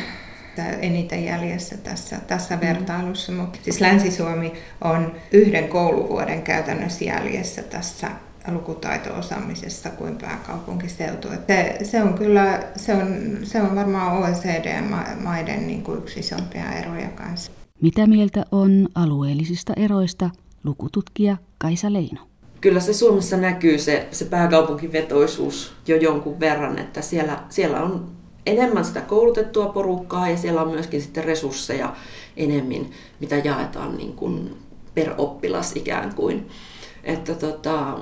eniten 0.80 1.24
jäljessä 1.24 1.76
tässä, 1.76 2.16
tässä 2.26 2.54
mm. 2.54 2.60
vertailussa. 2.60 3.32
Mutta 3.32 3.58
siis 3.62 3.80
Länsi-Suomi 3.80 4.52
on 4.80 5.14
yhden 5.32 5.68
kouluvuoden 5.68 6.42
käytännössä 6.42 7.04
jäljessä 7.04 7.62
tässä 7.62 8.10
lukutaito-osaamisessa 8.48 9.90
kuin 9.90 10.16
pääkaupunkiseutu. 10.16 11.28
Se, 11.46 11.78
se, 11.82 12.02
on 12.02 12.14
kyllä, 12.14 12.62
se 12.76 12.94
on, 12.94 13.38
se 13.42 13.62
on 13.62 13.76
varmaan 13.76 14.16
OECD-maiden 14.16 15.66
niin 15.66 15.82
kuin 15.82 15.98
yksi 15.98 16.20
isompia 16.20 16.72
eroja 16.72 17.08
kanssa. 17.08 17.52
Mitä 17.82 18.06
mieltä 18.06 18.44
on 18.52 18.88
alueellisista 18.94 19.72
eroista 19.76 20.30
lukututkija 20.64 21.36
Kaisa 21.58 21.92
Leino? 21.92 22.20
Kyllä 22.60 22.80
se 22.80 22.92
Suomessa 22.92 23.36
näkyy 23.36 23.78
se, 23.78 24.08
se 24.10 24.24
pääkaupunkivetoisuus 24.24 25.72
jo 25.86 25.96
jonkun 25.96 26.40
verran, 26.40 26.78
että 26.78 27.02
siellä, 27.02 27.42
siellä 27.48 27.82
on 27.82 28.10
enemmän 28.46 28.84
sitä 28.84 29.00
koulutettua 29.00 29.66
porukkaa 29.66 30.28
ja 30.28 30.36
siellä 30.36 30.62
on 30.62 30.70
myöskin 30.70 31.02
sitten 31.02 31.24
resursseja 31.24 31.94
enemmän, 32.36 32.86
mitä 33.20 33.36
jaetaan 33.36 33.96
niin 33.96 34.12
kuin 34.12 34.56
per 34.94 35.14
oppilas 35.18 35.76
ikään 35.76 36.14
kuin. 36.14 36.48
Että 37.04 37.34
tota, 37.34 37.98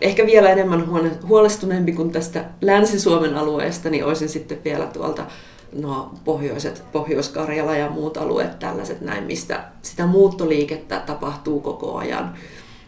ehkä 0.00 0.26
vielä 0.26 0.50
enemmän 0.50 0.88
huolestuneempi 1.28 1.92
kuin 1.92 2.10
tästä 2.10 2.44
Länsi-Suomen 2.60 3.36
alueesta, 3.36 3.90
niin 3.90 4.04
olisin 4.04 4.28
sitten 4.28 4.58
vielä 4.64 4.86
tuolta 4.86 5.26
no, 5.72 6.14
pohjoiset, 6.24 6.84
Pohjois-Karjala 6.92 7.76
ja 7.76 7.90
muut 7.90 8.16
alueet 8.16 8.58
tällaiset 8.58 9.00
näin, 9.00 9.24
mistä 9.24 9.64
sitä 9.82 10.06
muuttoliikettä 10.06 11.02
tapahtuu 11.06 11.60
koko 11.60 11.96
ajan. 11.96 12.34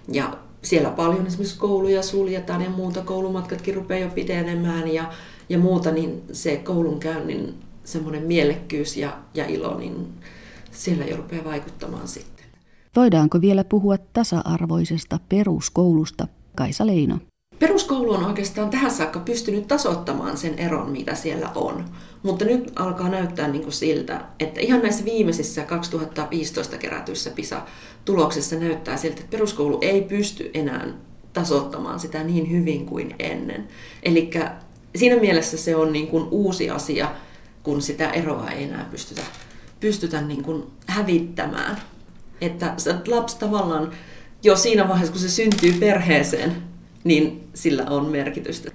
Ja 0.08 0.36
siellä 0.62 0.90
paljon 0.90 1.26
esimerkiksi 1.26 1.58
kouluja 1.58 2.02
suljetaan 2.02 2.62
ja 2.62 2.70
muuta, 2.70 3.02
koulumatkatkin 3.02 3.74
rupeaa 3.74 4.00
jo 4.00 4.08
pitenemään 4.14 4.88
ja, 4.88 5.12
ja 5.48 5.58
muuta, 5.58 5.90
niin 5.90 6.22
se 6.32 6.56
koulunkäynnin 6.56 7.54
semmoinen 7.84 8.22
mielekkyys 8.22 8.96
ja, 8.96 9.18
ja 9.34 9.46
ilo, 9.46 9.78
niin 9.78 10.08
siellä 10.70 11.04
jo 11.04 11.16
rupeaa 11.16 11.44
vaikuttamaan 11.44 12.08
sitten. 12.08 12.46
Voidaanko 12.96 13.40
vielä 13.40 13.64
puhua 13.64 13.96
tasa-arvoisesta 14.12 15.20
peruskoulusta, 15.28 16.28
Kaisa 16.56 16.86
Leino? 16.86 17.18
Peruskoulu 17.58 18.12
on 18.12 18.24
oikeastaan 18.24 18.70
tähän 18.70 18.90
saakka 18.90 19.20
pystynyt 19.20 19.68
tasoittamaan 19.68 20.36
sen 20.36 20.58
eron, 20.58 20.90
mitä 20.90 21.14
siellä 21.14 21.50
on. 21.54 21.84
Mutta 22.22 22.44
nyt 22.44 22.72
alkaa 22.76 23.08
näyttää 23.08 23.48
niin 23.48 23.62
kuin 23.62 23.72
siltä, 23.72 24.24
että 24.40 24.60
ihan 24.60 24.82
näissä 24.82 25.04
viimeisissä 25.04 25.62
2015 25.62 26.78
kerätyissä 26.78 27.30
PISA-tuloksissa 27.30 28.56
näyttää 28.56 28.96
siltä, 28.96 29.20
että 29.20 29.30
peruskoulu 29.30 29.78
ei 29.80 30.02
pysty 30.02 30.50
enää 30.54 30.86
tasoittamaan 31.32 32.00
sitä 32.00 32.24
niin 32.24 32.50
hyvin 32.50 32.86
kuin 32.86 33.14
ennen. 33.18 33.68
Eli 34.02 34.30
siinä 34.96 35.20
mielessä 35.20 35.56
se 35.56 35.76
on 35.76 35.92
niin 35.92 36.06
kuin 36.06 36.24
uusi 36.30 36.70
asia, 36.70 37.12
kun 37.62 37.82
sitä 37.82 38.10
eroa 38.10 38.50
ei 38.50 38.64
enää 38.64 38.86
pystytä, 38.90 39.22
pystytä 39.80 40.20
niin 40.20 40.42
kuin 40.42 40.62
hävittämään. 40.86 41.76
Että 42.40 42.74
lapsi 43.06 43.38
tavallaan 43.38 43.92
jo 44.46 44.56
siinä 44.56 44.88
vaiheessa, 44.88 45.12
kun 45.12 45.20
se 45.20 45.28
syntyy 45.28 45.72
perheeseen, 45.72 46.56
niin 47.04 47.48
sillä 47.54 47.84
on 47.90 48.06
merkitystä. 48.06 48.70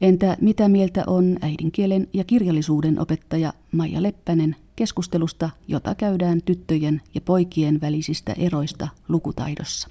Entä 0.00 0.36
mitä 0.40 0.68
mieltä 0.68 1.04
on 1.06 1.36
äidinkielen 1.42 2.06
ja 2.12 2.24
kirjallisuuden 2.24 3.00
opettaja 3.00 3.52
Maija 3.72 4.02
Leppänen 4.02 4.56
keskustelusta, 4.76 5.50
jota 5.68 5.94
käydään 5.94 6.42
tyttöjen 6.42 7.02
ja 7.14 7.20
poikien 7.20 7.80
välisistä 7.80 8.34
eroista 8.38 8.88
lukutaidossa? 9.08 9.88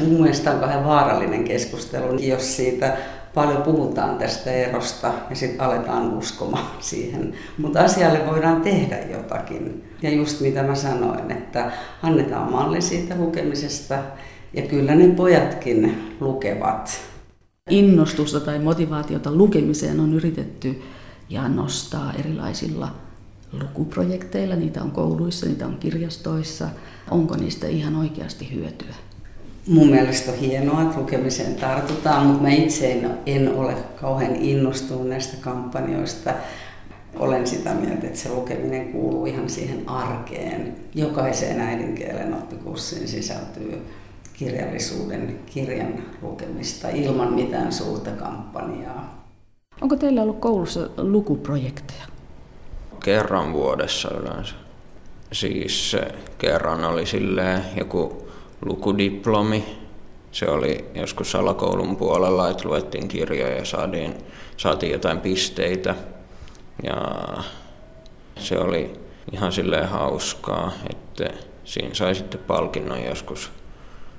Mun 0.00 0.20
mielestä 0.20 0.50
on 0.50 0.60
kauhean 0.60 0.84
vaarallinen 0.84 1.44
keskustelu, 1.44 2.18
jos 2.18 2.56
siitä 2.56 2.96
paljon 3.34 3.62
puhutaan 3.62 4.18
tästä 4.18 4.50
erosta 4.50 5.12
ja 5.30 5.36
sitten 5.36 5.60
aletaan 5.60 6.14
uskomaan 6.14 6.70
siihen. 6.90 7.34
Mutta 7.58 7.80
asialle 7.80 8.26
voidaan 8.26 8.62
tehdä 8.62 8.98
jotakin. 8.98 9.84
Ja 10.02 10.10
just 10.10 10.40
mitä 10.40 10.62
mä 10.62 10.74
sanoin, 10.74 11.30
että 11.30 11.72
annetaan 12.02 12.52
malli 12.52 12.82
siitä 12.82 13.14
lukemisesta 13.16 13.98
ja 14.56 14.62
kyllä 14.62 14.94
ne 14.94 15.08
pojatkin 15.08 15.94
lukevat. 16.20 17.00
Innostusta 17.70 18.40
tai 18.40 18.58
motivaatiota 18.58 19.32
lukemiseen 19.32 20.00
on 20.00 20.14
yritetty 20.14 20.82
ja 21.28 21.48
nostaa 21.48 22.12
erilaisilla 22.18 22.94
lukuprojekteilla. 23.52 24.56
Niitä 24.56 24.82
on 24.82 24.90
kouluissa, 24.90 25.46
niitä 25.46 25.66
on 25.66 25.76
kirjastoissa. 25.80 26.68
Onko 27.10 27.36
niistä 27.36 27.66
ihan 27.66 27.96
oikeasti 27.96 28.54
hyötyä? 28.54 28.94
Mun 29.68 29.90
mielestä 29.90 30.32
on 30.32 30.38
hienoa, 30.38 30.82
että 30.82 31.00
lukemiseen 31.00 31.54
tartutaan, 31.54 32.26
mutta 32.26 32.42
mä 32.42 32.48
itse 32.48 32.92
en, 32.92 33.10
en 33.26 33.54
ole 33.54 33.74
kauhean 34.00 34.36
innostunut 34.36 35.08
näistä 35.08 35.36
kampanjoista. 35.40 36.34
Olen 37.18 37.46
sitä 37.46 37.74
mieltä, 37.74 38.06
että 38.06 38.18
se 38.18 38.28
lukeminen 38.28 38.92
kuuluu 38.92 39.26
ihan 39.26 39.50
siihen 39.50 39.88
arkeen. 39.88 40.76
Jokaiseen 40.94 41.60
äidinkielen 41.60 42.34
oppikurssiin 42.34 43.08
sisältyy 43.08 43.82
kirjallisuuden 44.38 45.40
kirjan 45.46 46.02
lukemista 46.22 46.88
ilman 46.88 47.32
mitään 47.32 47.72
suurta 47.72 48.10
kampanjaa. 48.10 49.24
Onko 49.80 49.96
teillä 49.96 50.22
ollut 50.22 50.40
koulussa 50.40 50.88
lukuprojekteja? 50.96 52.04
Kerran 53.04 53.52
vuodessa 53.52 54.10
yleensä. 54.10 54.54
Siis 55.32 55.96
kerran 56.38 56.84
oli 56.84 57.06
silleen 57.06 57.62
joku 57.76 58.28
lukudiplomi. 58.64 59.64
Se 60.32 60.46
oli 60.46 60.84
joskus 60.94 61.34
alakoulun 61.34 61.96
puolella, 61.96 62.50
että 62.50 62.68
luettiin 62.68 63.08
kirjoja 63.08 63.56
ja 63.56 63.64
saatiin, 63.64 64.14
saatiin 64.56 64.92
jotain 64.92 65.20
pisteitä. 65.20 65.94
Ja 66.82 66.96
se 68.38 68.58
oli 68.58 69.00
ihan 69.32 69.52
silleen 69.52 69.88
hauskaa, 69.88 70.72
että 70.90 71.34
siinä 71.64 71.94
sai 71.94 72.14
sitten 72.14 72.40
palkinnon 72.46 73.04
joskus 73.04 73.50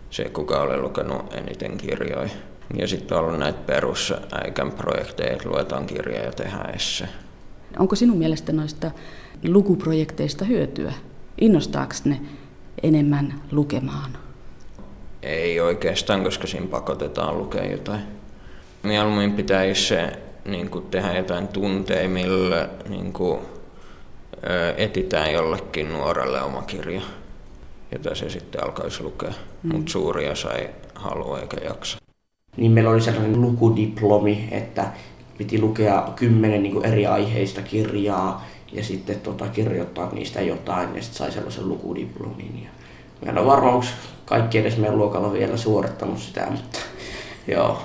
se, 0.10 0.30
kuka 0.30 0.62
oli 0.62 0.78
lukenut 0.78 1.34
eniten 1.34 1.78
kirjoja. 1.78 2.30
Ja 2.78 2.88
sitten 2.88 3.18
on 3.18 3.24
ollut 3.24 3.40
näitä 3.40 3.60
perusäikän 3.66 4.72
projekteja, 4.72 5.34
että 5.34 5.50
luetaan 5.50 5.86
kirja 5.86 6.24
ja 6.24 6.32
tehdään 6.32 6.76
esse. 6.76 7.08
Onko 7.80 7.96
sinun 7.96 8.18
mielestä 8.18 8.52
noista 8.52 8.92
lukuprojekteista 9.48 10.46
hyötyä? 10.46 10.94
Innostaako 11.42 11.94
ne 12.06 12.22
enemmän 12.84 13.42
lukemaan? 13.52 14.18
Ei 15.24 15.60
oikeastaan, 15.60 16.24
koska 16.24 16.48
siinä 16.48 16.68
pakotetaan 16.68 17.38
lukea 17.38 17.72
jotain. 17.72 18.02
Mieluummin 18.84 19.34
pitäisi 19.34 19.86
se, 19.86 20.12
niin 20.46 20.70
kuin 20.70 20.86
tehdä 20.86 21.18
jotain 21.18 21.48
tunteja, 21.48 22.10
millä 22.10 22.70
niin 22.90 23.14
kuin, 23.14 23.40
etitään 24.78 25.34
jollekin 25.34 25.94
nuorelle 25.94 26.42
oma 26.42 26.62
kirja 26.62 27.02
jota 27.96 28.16
se 28.16 28.30
sitten 28.30 28.64
alkaisi 28.64 29.04
lukea. 29.04 29.34
Mm. 29.64 29.76
Mutta 29.76 29.92
suuri 29.92 30.30
osa 30.30 30.54
ei 30.54 30.70
halua 30.96 31.40
eikä 31.40 31.58
jaksa. 31.66 31.98
Niin 32.58 32.72
meillä 32.72 32.90
oli 32.90 33.02
sellainen 33.02 33.42
lukudiplomi, 33.42 34.48
että 34.52 34.92
piti 35.38 35.62
lukea 35.62 36.12
kymmenen 36.16 36.64
niin 36.64 36.86
eri 36.86 37.06
aiheista 37.06 37.62
kirjaa 37.62 38.46
ja 38.72 38.84
sitten 38.84 39.20
tota, 39.20 39.48
kirjoittaa 39.48 40.12
niistä 40.14 40.42
jotain 40.42 40.96
ja 40.96 41.02
sitten 41.02 41.18
sai 41.18 41.32
sellaisen 41.32 41.70
lukudiplomin. 41.70 42.64
Ja 42.64 42.70
mä 43.26 43.32
en 43.32 43.38
ole 43.38 43.46
varma, 43.46 43.72
onko 43.72 43.86
kaikki 44.26 44.58
edes 44.58 44.78
meidän 44.78 44.98
luokalla 44.98 45.34
vielä 45.34 45.58
suorittanut 45.58 46.20
sitä, 46.20 46.48
mutta 46.52 46.80
joo. 47.56 47.82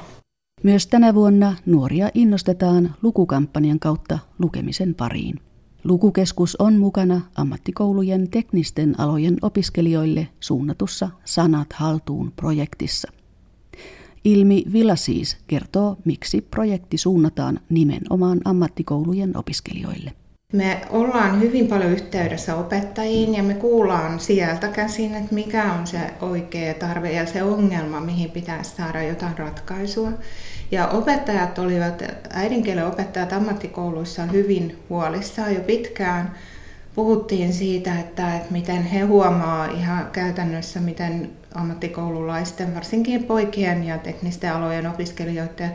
Myös 0.63 0.87
tänä 0.87 1.15
vuonna 1.15 1.57
nuoria 1.67 2.09
innostetaan 2.15 2.95
lukukampanjan 3.03 3.81
kautta 3.81 4.19
lukemisen 4.39 4.95
pariin. 4.95 5.41
Lukukeskus 5.85 6.57
on 6.57 6.75
mukana 6.75 7.21
ammattikoulujen 7.35 8.31
teknisten 8.31 9.01
alojen 9.01 9.37
opiskelijoille 9.43 10.29
suunnatussa 10.41 11.11
Sanat 11.25 11.73
haltuun 11.73 12.33
projektissa. 12.37 13.13
Ilmi 14.25 14.65
Villasis 14.73 15.39
kertoo, 15.47 15.97
miksi 16.05 16.41
projekti 16.41 16.99
suunnataan 16.99 17.61
nimenomaan 17.69 18.41
ammattikoulujen 18.45 19.37
opiskelijoille. 19.37 20.13
Me 20.53 20.81
ollaan 20.91 21.41
hyvin 21.41 21.69
paljon 21.69 21.93
yhteydessä 21.93 22.57
opettajiin 22.57 23.35
ja 23.35 23.43
me 23.43 23.55
kuullaan 23.55 24.21
sieltä 24.21 24.69
käsin, 24.69 25.15
että 25.15 25.35
mikä 25.35 25.73
on 25.73 25.87
se 25.87 25.99
oikea 26.21 26.75
tarve 26.75 27.13
ja 27.13 27.27
se 27.27 27.43
ongelma, 27.43 28.01
mihin 28.01 28.31
pitäisi 28.31 28.77
saada 28.77 29.03
jotain 29.03 29.39
ratkaisua. 29.39 30.13
Ja 30.71 30.89
opettajat 30.89 31.59
olivat, 31.59 32.03
äidinkielen 32.31 32.87
opettajat 32.87 33.33
ammattikouluissa 33.33 34.23
hyvin 34.23 34.79
huolissaan 34.89 35.55
jo 35.55 35.61
pitkään, 35.61 36.35
puhuttiin 36.95 37.53
siitä, 37.53 38.01
että, 38.01 38.37
että 38.37 38.53
miten 38.53 38.83
he 38.83 39.01
huomaa 39.01 39.67
ihan 39.67 40.09
käytännössä, 40.13 40.81
miten 40.81 41.31
ammattikoululaisten, 41.55 42.75
varsinkin 42.75 43.25
poikien 43.25 43.85
ja 43.85 43.99
teknisten 43.99 44.53
alojen 44.53 44.87
opiskelijoiden 44.87 45.73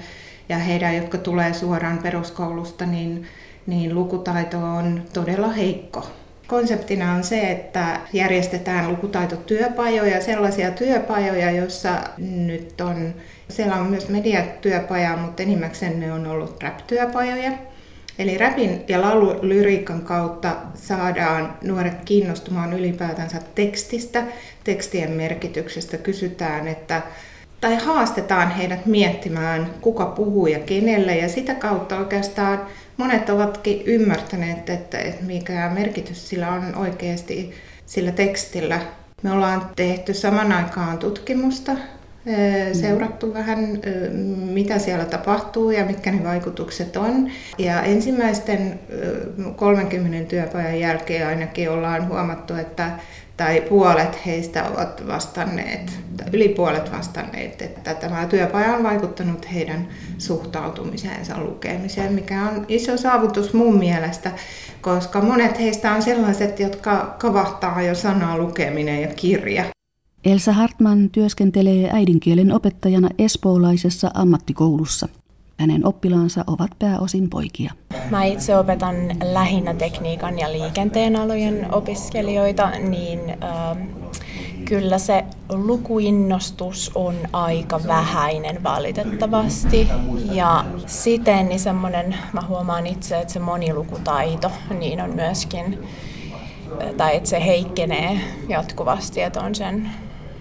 ja 0.50 0.58
heidän, 0.58 0.96
jotka 0.96 1.18
tulee 1.18 1.54
suoraan 1.54 1.98
peruskoulusta, 1.98 2.86
niin, 2.86 3.26
niin 3.68 3.96
lukutaito 3.96 4.58
on 4.58 5.02
todella 5.14 5.48
heikko. 5.48 6.08
Konseptina 6.48 7.14
on 7.14 7.24
se, 7.24 7.52
että 7.52 8.00
järjestetään 8.14 8.90
lukutaitotyöpajoja, 8.90 10.22
sellaisia 10.22 10.72
työpajoja, 10.72 11.52
joissa 11.52 11.90
nyt 12.18 12.82
on, 12.82 13.14
siellä 13.50 13.76
on 13.76 13.88
myös 13.88 14.10
mediatyöpaja, 14.10 15.18
mutta 15.18 15.44
enimmäkseen 15.44 16.00
ne 16.00 16.14
on 16.14 16.28
ollut 16.28 16.64
rap-työpajoja. 16.64 17.52
Eli 18.20 18.38
räpin 18.38 18.84
ja 18.88 19.02
laululyriikan 19.02 20.02
kautta 20.02 20.56
saadaan 20.74 21.58
nuoret 21.64 21.98
kiinnostumaan 22.06 22.74
ylipäätänsä 22.74 23.42
tekstistä, 23.56 24.24
tekstien 24.64 25.12
merkityksestä. 25.12 25.98
Kysytään, 25.98 26.68
että 26.68 27.02
tai 27.62 27.76
haastetaan 27.76 28.52
heidät 28.52 28.86
miettimään, 28.86 29.70
kuka 29.82 30.06
puhuu 30.06 30.48
ja 30.48 30.60
kenelle, 30.60 31.18
ja 31.18 31.30
sitä 31.30 31.56
kautta 31.56 31.98
oikeastaan 31.98 32.62
monet 32.98 33.30
ovatkin 33.30 33.82
ymmärtäneet, 33.86 34.70
että, 34.70 35.00
että 35.00 35.24
mikä 35.24 35.72
merkitys 35.74 36.30
sillä 36.30 36.50
on 36.50 36.76
oikeasti 36.76 37.54
sillä 37.86 38.12
tekstillä. 38.12 38.82
Me 39.24 39.32
ollaan 39.32 39.70
tehty 39.76 40.14
saman 40.14 40.52
aikaan 40.52 40.98
tutkimusta, 40.98 41.72
seurattu 42.74 43.34
vähän, 43.34 43.80
mitä 44.52 44.80
siellä 44.80 45.06
tapahtuu 45.06 45.72
ja 45.72 45.86
mitkä 45.86 46.12
ne 46.12 46.24
vaikutukset 46.24 46.98
on. 46.98 47.32
Ja 47.58 47.82
ensimmäisten 47.82 48.80
30 49.56 50.30
työpajan 50.30 50.80
jälkeen 50.80 51.28
ainakin 51.28 51.70
ollaan 51.70 52.08
huomattu, 52.08 52.56
että 52.56 52.92
tai 53.38 53.62
puolet 53.62 54.26
heistä 54.26 54.64
ovat 54.64 55.08
vastanneet, 55.08 56.00
tai 56.18 56.28
yli 56.34 56.50
puolet 56.50 56.92
vastanneet, 56.92 57.62
että 57.62 57.94
tämä 57.94 58.26
työpaja 58.26 58.76
on 58.76 58.84
vaikuttanut 58.84 59.54
heidän 59.54 59.88
suhtautumiseensa 60.18 61.44
lukemiseen, 61.44 62.14
mikä 62.14 62.50
on 62.50 62.66
iso 62.68 62.98
saavutus 62.98 63.54
mun 63.54 63.78
mielestä, 63.78 64.32
koska 64.82 65.22
monet 65.22 65.60
heistä 65.60 65.94
on 65.94 66.02
sellaiset, 66.02 66.60
jotka 66.60 67.16
kavahtaa 67.20 67.82
jo 67.82 67.96
sanaa 67.96 68.38
lukeminen 68.38 69.02
ja 69.02 69.08
kirja. 69.08 69.66
Elsa 70.26 70.54
Hartman 70.54 71.10
työskentelee 71.10 71.90
äidinkielen 71.92 72.52
opettajana 72.52 73.10
espoolaisessa 73.20 74.12
ammattikoulussa. 74.14 75.08
Hänen 75.58 75.88
oppilaansa 75.88 76.44
ovat 76.48 76.72
pääosin 76.80 77.30
poikia. 77.30 77.74
Mä 78.10 78.24
itse 78.24 78.58
opetan 78.58 78.96
lähinnä 79.24 79.74
tekniikan 79.74 80.40
ja 80.40 80.52
liikenteen 80.52 81.16
alojen 81.16 81.74
opiskelijoita, 81.74 82.70
niin 82.70 83.20
äh, 83.30 83.78
kyllä 84.66 84.98
se 84.98 85.24
lukuinnostus 85.50 86.92
on 86.96 87.16
aika 87.34 87.80
vähäinen 87.88 88.64
valitettavasti. 88.64 89.88
Ja 90.32 90.66
siten 90.86 91.50
niin 91.50 91.60
semmoinen, 91.60 92.16
mä 92.34 92.42
huomaan 92.48 92.88
itse, 92.88 93.20
että 93.20 93.34
se 93.34 93.40
monilukutaito 93.40 94.52
niin 94.80 95.02
on 95.02 95.16
myöskin, 95.16 95.80
tai 96.98 97.16
että 97.16 97.30
se 97.30 97.46
heikkenee 97.46 98.20
jatkuvasti, 98.50 99.22
että 99.22 99.42
on 99.42 99.56
sen, 99.56 99.90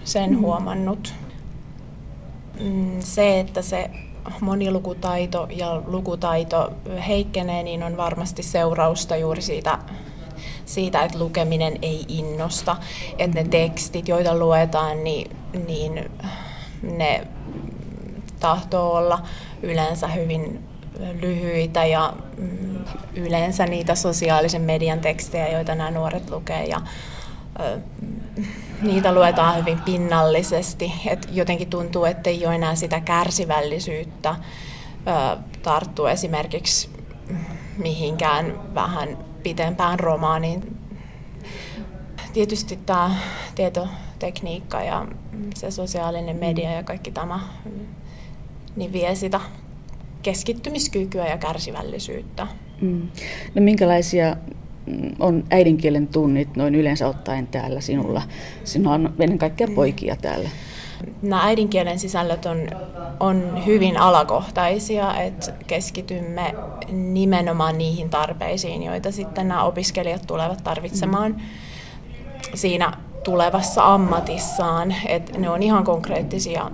sen 0.03 0.39
huomannut. 0.39 1.13
Mm, 2.59 2.91
se, 2.99 3.39
että 3.39 3.61
se 3.61 3.89
monilukutaito 4.41 5.47
ja 5.51 5.81
lukutaito 5.85 6.73
heikkenee, 7.07 7.63
niin 7.63 7.83
on 7.83 7.97
varmasti 7.97 8.43
seurausta 8.43 9.15
juuri 9.15 9.41
siitä, 9.41 9.79
siitä 10.65 11.03
että 11.03 11.19
lukeminen 11.19 11.73
ei 11.81 12.05
innosta. 12.07 12.75
Että 13.17 13.43
ne 13.43 13.49
tekstit, 13.49 14.07
joita 14.07 14.37
luetaan, 14.37 15.03
niin, 15.03 15.37
niin 15.67 16.11
ne 16.81 17.27
tahtoo 18.39 18.93
olla 18.93 19.21
yleensä 19.63 20.07
hyvin 20.07 20.63
lyhyitä 21.21 21.85
ja 21.85 22.13
mm, 22.37 22.85
yleensä 23.15 23.65
niitä 23.65 23.95
sosiaalisen 23.95 24.61
median 24.61 24.99
tekstejä, 24.99 25.49
joita 25.49 25.75
nämä 25.75 25.91
nuoret 25.91 26.29
lukee. 26.29 26.65
Ja, 26.65 26.81
niitä 28.81 29.13
luetaan 29.13 29.57
hyvin 29.57 29.79
pinnallisesti. 29.81 30.93
Et 31.07 31.27
jotenkin 31.31 31.69
tuntuu, 31.69 32.05
että 32.05 32.29
ei 32.29 32.45
ole 32.45 32.55
enää 32.55 32.75
sitä 32.75 32.99
kärsivällisyyttä 32.99 34.35
tarttua 35.63 36.11
esimerkiksi 36.11 36.89
mihinkään 37.77 38.75
vähän 38.75 39.17
pitempään 39.43 39.99
romaaniin. 39.99 40.77
Tietysti 42.33 42.79
tämä 42.85 43.15
tietotekniikka 43.55 44.83
ja 44.83 45.07
se 45.55 45.71
sosiaalinen 45.71 46.35
media 46.35 46.71
ja 46.71 46.83
kaikki 46.83 47.11
tämä 47.11 47.39
niin 48.75 48.93
vie 48.93 49.15
sitä 49.15 49.41
keskittymiskykyä 50.21 51.27
ja 51.27 51.37
kärsivällisyyttä. 51.37 52.47
Mm. 52.81 53.07
No 53.55 53.61
minkälaisia 53.61 54.35
on 55.19 55.43
äidinkielen 55.49 56.07
tunnit 56.07 56.55
noin 56.55 56.75
yleensä 56.75 57.07
ottaen 57.07 57.47
täällä 57.47 57.81
sinulla? 57.81 58.21
Sinulla 58.63 58.95
on 58.95 59.13
ennen 59.19 59.37
kaikkea 59.37 59.67
poikia 59.75 60.15
täällä. 60.15 60.49
Nämä 61.21 61.43
äidinkielen 61.43 61.99
sisällöt 61.99 62.45
on, 62.45 62.57
on 63.19 63.65
hyvin 63.65 63.97
alakohtaisia, 63.97 65.15
että 65.21 65.53
keskitymme 65.67 66.55
nimenomaan 66.91 67.77
niihin 67.77 68.09
tarpeisiin, 68.09 68.83
joita 68.83 69.11
sitten 69.11 69.47
nämä 69.47 69.63
opiskelijat 69.63 70.21
tulevat 70.27 70.63
tarvitsemaan 70.63 71.41
siinä 72.53 72.93
tulevassa 73.23 73.93
ammatissaan. 73.93 74.95
Että 75.07 75.39
ne 75.39 75.49
on 75.49 75.63
ihan 75.63 75.83
konkreettisia. 75.83 76.71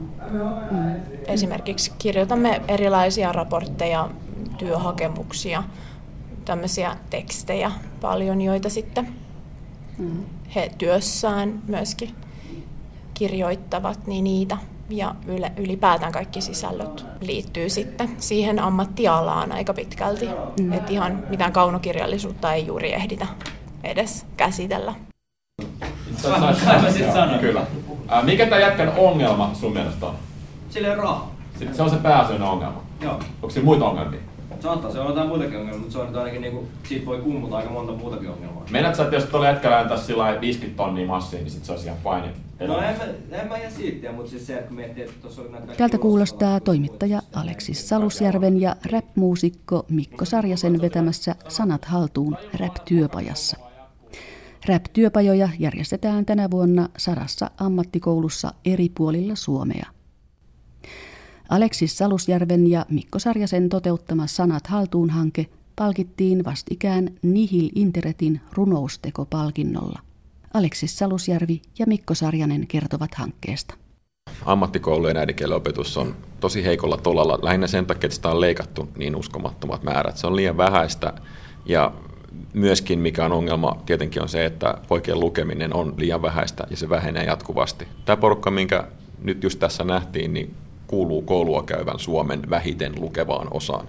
Esimerkiksi 1.26 1.92
kirjoitamme 1.98 2.62
erilaisia 2.68 3.32
raportteja, 3.32 4.10
työhakemuksia, 4.58 5.64
tämmöisiä 6.46 6.96
tekstejä 7.10 7.72
paljon, 8.02 8.42
joita 8.42 8.70
sitten 8.70 9.08
mm. 9.98 10.26
he 10.56 10.72
työssään 10.78 11.62
myöskin 11.68 12.16
kirjoittavat, 13.14 14.08
niin 14.08 14.24
niitä 14.24 14.58
ja 14.90 15.16
ylipäätään 15.58 16.12
kaikki 16.12 16.42
sisällöt 16.42 17.06
liittyy 17.22 17.70
sitten 17.70 18.10
siihen 18.18 18.60
ammattialaan 18.60 19.52
aika 19.52 19.74
pitkälti. 19.74 20.30
Mm. 20.60 20.74
Että 20.74 20.92
ihan 20.92 21.24
mitään 21.30 21.54
kaunokirjallisuutta 21.54 22.54
ei 22.54 22.68
juuri 22.68 22.94
ehditä 22.94 23.28
edes 23.84 24.26
käsitellä. 24.38 24.94
Kyllä. 27.40 27.66
mikä 28.24 28.46
tämä 28.46 28.62
jätkän 28.62 28.94
ongelma 28.98 29.52
sun 29.54 29.74
mielestä 29.74 30.06
on? 30.06 30.16
Sillä 30.70 30.92
on 30.92 30.98
rahaa. 30.98 31.32
Se 31.72 31.82
on 31.84 31.90
se 31.90 31.96
pääasiallinen 31.96 32.50
ongelma. 32.50 32.84
Joo. 33.02 33.14
Onko 33.14 33.50
siinä 33.50 33.66
muita 33.66 33.86
ongelmia? 33.86 34.20
Saattaa 34.62 34.92
se 34.92 35.00
olla 35.00 35.10
jotain 35.10 35.28
muitakin 35.28 35.58
ongelmia, 35.58 35.80
mutta 35.80 35.94
se 35.94 36.00
on 36.00 36.08
nyt 36.08 36.16
ainakin 36.16 36.42
niinku, 36.42 36.68
siitä 36.84 37.06
voi 37.06 37.18
kummuta 37.18 37.58
aika 37.58 37.70
monta 37.70 37.94
muutakin 37.94 38.30
ongelmaa. 38.30 38.66
Meinaat 38.72 38.96
sä, 38.96 39.04
että 39.04 39.16
jos 39.16 39.24
tuolla 39.24 39.48
jätkällä 39.48 39.80
antaisi 39.80 40.06
sillä 40.06 40.42
50 40.42 40.84
tonnia 40.84 41.08
massia, 41.08 41.40
niin 41.40 41.52
sit 41.52 41.66
se 41.66 41.72
olisi 41.72 41.86
ihan 41.86 41.98
fine. 42.04 42.34
No 42.68 42.78
en 42.78 42.98
mä, 42.98 43.38
en 43.38 43.48
mä 43.48 43.58
ihan 43.58 43.72
siitä, 43.72 44.12
mutta 44.12 44.32
siis 44.32 44.48
se, 44.48 44.54
että 44.54 44.68
kun 44.68 44.76
miettii, 44.76 45.04
että 45.04 45.16
tuossa 45.22 45.42
oli 45.42 45.52
näitä 45.52 45.74
Tältä 45.74 45.98
kuulostaa 45.98 46.60
toimittaja 46.60 47.22
Aleksis 47.36 47.90
Salusjärven 47.90 48.62
ja 48.62 48.76
rap-muusikko 48.92 49.86
Mikko 49.90 50.26
Sarjasen 50.26 50.82
vetämässä 50.82 51.36
Sanat 51.48 51.86
haltuun 51.86 52.38
rap-työpajassa. 52.60 53.58
Rap-työpajoja 54.68 55.50
järjestetään 55.60 56.26
tänä 56.26 56.52
vuonna 56.52 56.90
sadassa 56.98 57.52
ammattikoulussa 57.58 58.54
eri 58.66 58.90
puolilla 58.90 59.36
Suomea. 59.36 60.01
Aleksis 61.52 61.98
Salusjärven 61.98 62.68
ja 62.68 62.86
Mikko 62.90 63.20
Sarjasen 63.20 63.70
toteuttama 63.70 64.28
Sanat 64.28 64.68
haltuun-hanke 64.68 65.46
palkittiin 65.76 66.46
vastikään 66.46 67.10
Nihil 67.22 67.70
Interetin 67.76 68.42
runoustekopalkinnolla. 68.54 70.00
Aleksis 70.54 70.98
Salusjärvi 70.98 71.62
ja 71.80 71.86
Mikko 71.88 72.14
Sarjanen 72.16 72.68
kertovat 72.68 73.16
hankkeesta. 73.16 73.76
Ammattikoulujen 74.46 75.18
äidinkielen 75.18 75.58
opetus 75.58 75.98
on 75.98 76.16
tosi 76.40 76.66
heikolla 76.66 76.98
tolalla, 76.98 77.40
lähinnä 77.42 77.68
sen 77.68 77.86
takia, 77.86 78.08
että 78.08 78.16
sitä 78.16 78.30
on 78.30 78.42
leikattu 78.42 78.90
niin 78.98 79.16
uskomattomat 79.16 79.84
määrät. 79.84 80.18
Se 80.18 80.28
on 80.28 80.36
liian 80.36 80.58
vähäistä 80.58 81.14
ja 81.66 81.94
myöskin 82.54 83.00
mikä 83.00 83.26
on 83.26 83.32
ongelma 83.32 83.82
tietenkin 83.86 84.22
on 84.22 84.30
se, 84.30 84.46
että 84.46 84.78
poikien 84.88 85.20
lukeminen 85.20 85.74
on 85.74 85.94
liian 85.98 86.22
vähäistä 86.22 86.64
ja 86.70 86.78
se 86.78 86.90
vähenee 86.90 87.24
jatkuvasti. 87.24 87.88
Tämä 88.06 88.18
porukka, 88.18 88.52
minkä 88.52 88.88
nyt 89.22 89.44
just 89.44 89.60
tässä 89.60 89.84
nähtiin, 89.84 90.34
niin 90.34 90.56
kuuluu 90.92 91.22
koulua 91.22 91.64
käyvän 91.64 92.00
Suomen 92.00 92.50
vähiten 92.50 92.94
lukevaan 93.00 93.48
osaan. 93.52 93.88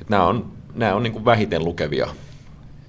Et 0.00 0.08
nämä 0.08 0.26
on, 0.26 0.52
nämä 0.74 0.94
on 0.94 1.02
niin 1.02 1.12
kuin 1.12 1.24
vähiten 1.24 1.64
lukevia 1.64 2.06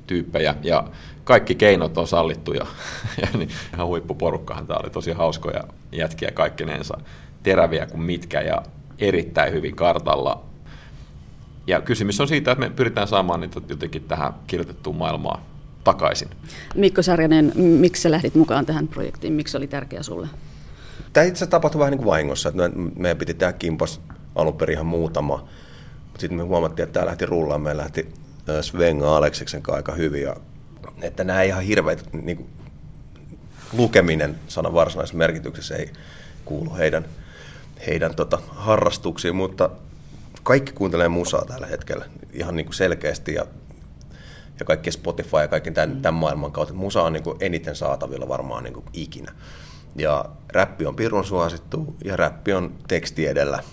tyyppejä 0.07 0.55
ja 0.63 0.83
kaikki 1.23 1.55
keinot 1.55 1.97
on 1.97 2.07
sallittuja. 2.07 2.65
ja 3.21 3.27
niin, 3.37 3.49
ihan 3.73 3.87
huippuporukkahan 3.87 4.67
tämä 4.67 4.79
oli 4.83 4.89
tosi 4.89 5.11
hauskoja 5.11 5.63
jätkiä 5.91 6.31
kaikkinensa, 6.31 6.97
teräviä 7.43 7.85
kuin 7.85 8.01
mitkä 8.01 8.41
ja 8.41 8.61
erittäin 8.99 9.53
hyvin 9.53 9.75
kartalla. 9.75 10.43
Ja 11.67 11.81
kysymys 11.81 12.21
on 12.21 12.27
siitä, 12.27 12.51
että 12.51 12.65
me 12.65 12.69
pyritään 12.69 13.07
saamaan 13.07 13.39
niitä 13.39 13.61
jotenkin 13.69 14.03
tähän 14.03 14.33
kirjoitettuun 14.47 14.95
maailmaan 14.95 15.41
takaisin. 15.83 16.29
Mikko 16.75 17.01
Sarjanen, 17.01 17.51
miksi 17.55 18.01
sä 18.01 18.11
lähdit 18.11 18.35
mukaan 18.35 18.65
tähän 18.65 18.87
projektiin? 18.87 19.33
Miksi 19.33 19.57
oli 19.57 19.67
tärkeä 19.67 20.03
sulle? 20.03 20.27
Tämä 21.16 21.26
itse 21.28 21.47
tapahtui 21.47 21.80
vähän 21.80 21.91
niin 21.91 21.97
kuin 21.97 22.07
vahingossa. 22.07 22.49
Että 22.49 22.70
meidän 22.95 23.18
piti 23.18 23.34
tehdä 23.34 23.53
kimpas 23.53 24.01
alun 24.36 24.57
perin 24.57 24.74
ihan 24.74 24.86
muutama. 24.86 25.38
Mutta 26.05 26.20
sitten 26.20 26.38
me 26.38 26.43
huomattiin, 26.43 26.84
että 26.84 26.93
tämä 26.93 27.05
lähti 27.05 27.26
rullaan. 27.26 27.61
Me 27.61 27.78
lähti 27.78 28.13
Svenga 28.61 29.18
Aleksiksen 29.18 29.61
kanssa 29.61 29.78
aika 29.78 29.91
hyvin. 29.91 30.24
Ja, 30.24 30.36
että 31.01 31.24
nämä 31.24 31.43
ihan 31.43 31.63
hirveät 31.63 32.13
niin 32.13 32.38
kuin, 32.38 32.49
lukeminen 33.74 34.36
sanan 34.47 34.74
varsinaisessa 34.74 35.18
merkityksessä 35.18 35.76
ei 35.76 35.89
kuulu 36.45 36.76
heidän, 36.76 37.05
heidän 37.88 38.16
tota, 38.16 38.39
harrastuksiin, 38.47 39.36
mutta 39.36 39.70
kaikki 40.43 40.72
kuuntelee 40.72 41.07
musaa 41.07 41.45
tällä 41.45 41.68
hetkellä 41.68 42.05
ihan 42.34 42.55
niin 42.55 42.66
kuin 42.66 42.76
selkeästi 42.76 43.34
ja, 43.34 43.45
ja 44.59 44.66
kaikki 44.66 44.91
Spotify 44.91 45.38
ja 45.38 45.47
kaikki 45.47 45.72
tämän, 45.72 46.01
tämän 46.01 46.20
maailman 46.20 46.51
kautta. 46.51 46.74
Musa 46.74 47.03
on 47.03 47.13
niin 47.13 47.24
kuin 47.24 47.38
eniten 47.39 47.76
saatavilla 47.76 48.28
varmaan 48.28 48.63
niin 48.63 48.74
kuin 48.74 48.86
ikinä. 48.93 49.32
Ja 49.95 50.25
räppi 50.53 50.85
on 50.85 50.95
pirun 50.95 51.25
suosittu 51.25 51.95
ja 52.03 52.15
räppi 52.15 52.53
on 52.53 52.75
teksti 52.87 53.27
edellä 53.27 53.63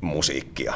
musiikkia. 0.00 0.74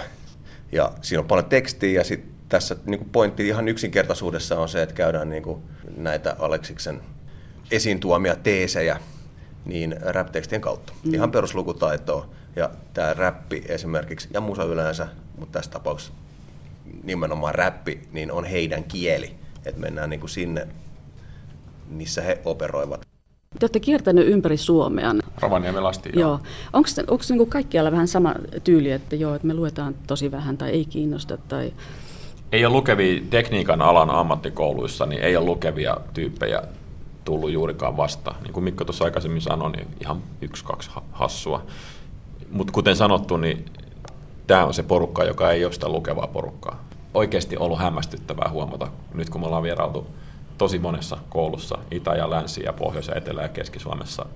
Ja 0.73 0.93
siinä 1.03 1.21
on 1.21 1.27
paljon 1.27 1.49
tekstiä 1.49 2.01
ja 2.01 2.05
sitten 2.05 2.35
tässä 2.49 2.77
niin 2.87 3.11
pointti 3.13 3.49
ihan 3.49 3.69
yksinkertaisuudessa 3.69 4.61
on 4.61 4.69
se, 4.69 4.83
että 4.83 4.95
käydään 4.95 5.31
niin 5.31 5.43
kuin 5.43 5.63
näitä 5.97 6.37
Aleksiksen 6.39 7.01
esiin 7.71 8.01
tuomia 8.01 8.37
teesejä 8.37 9.01
niin 9.65 9.97
rap-tekstien 10.01 10.61
kautta. 10.61 10.93
Mm. 11.05 11.15
Ihan 11.15 11.31
peruslukutaitoa. 11.31 12.29
Ja 12.57 12.71
tämä 12.95 13.15
räppi 13.15 13.65
esimerkiksi, 13.69 14.29
ja 14.33 14.41
musa 14.41 14.65
yleensä, 14.65 15.09
mutta 15.39 15.59
tässä 15.59 15.71
tapauksessa 15.71 16.13
nimenomaan 17.03 17.55
räppi, 17.55 18.09
niin 18.13 18.33
on 18.33 18.45
heidän 18.45 18.85
kieli. 18.85 19.35
Että 19.65 19.81
mennään 19.81 20.11
niin 20.11 20.21
kuin 20.21 20.31
sinne, 20.31 20.69
missä 21.89 22.23
he 22.23 22.41
operoivat. 22.45 23.14
Te 23.59 23.65
olette 23.65 23.81
kiertänyt 23.81 24.27
ympäri 24.27 24.57
Suomea. 24.57 25.15
Rovaniemen 25.41 25.87
asti. 25.87 26.11
Joo. 26.13 26.21
joo. 26.21 26.41
Onko, 26.73 26.89
onko 27.11 27.25
niin 27.31 27.51
kaikkialla 27.51 27.93
vähän 27.93 28.09
sama 28.09 28.35
tyyli, 28.65 28.91
että 28.91 29.17
joo, 29.17 29.35
että 29.35 29.47
me 29.47 29.55
luetaan 29.55 29.95
tosi 30.07 30.31
vähän 30.31 30.59
tai 30.59 30.71
ei 30.71 30.85
kiinnosta? 30.85 31.39
Tai... 31.49 31.73
Ei 32.53 32.65
ole 32.65 32.73
lukevia 32.73 33.23
tekniikan 33.31 33.83
alan 33.83 34.11
ammattikouluissa, 34.11 35.07
niin 35.07 35.23
ei 35.23 35.37
ole 35.37 35.45
lukevia 35.45 35.97
tyyppejä 36.15 36.63
tullut 37.25 37.51
juurikaan 37.51 37.97
vasta. 37.97 38.35
Niin 38.43 38.53
kuin 38.53 38.65
Mikko 38.65 38.85
tuossa 38.85 39.05
aikaisemmin 39.05 39.43
sanoi, 39.43 39.71
niin 39.71 39.87
ihan 40.01 40.23
yksi, 40.41 40.65
kaksi 40.65 40.91
hassua. 41.13 41.63
Mutta 42.51 42.73
kuten 42.73 42.97
sanottu, 42.97 43.37
niin 43.37 43.65
tämä 44.47 44.65
on 44.65 44.75
se 44.75 44.83
porukka, 44.83 45.25
joka 45.25 45.51
ei 45.51 45.65
ole 45.65 45.73
sitä 45.73 45.89
lukevaa 45.89 46.27
porukkaa. 46.27 46.85
Oikeasti 47.15 47.57
ollut 47.57 47.79
hämmästyttävää 47.79 48.51
huomata, 48.51 48.89
nyt 49.15 49.31
kun 49.31 49.41
me 49.41 49.47
ollaan 49.47 49.63
vierailtu 49.63 50.07
tosi 50.59 50.79
monessa 50.79 51.17
koulussa, 51.29 51.79
Itä- 51.91 52.15
ja 52.15 52.31
Länsi- 52.31 52.63
ja 52.65 52.73
Pohjois- 52.73 53.09
ja 53.09 53.15
Etelä- 53.15 53.43
ja 53.43 53.49
Keski-Suomessa. 53.49 54.27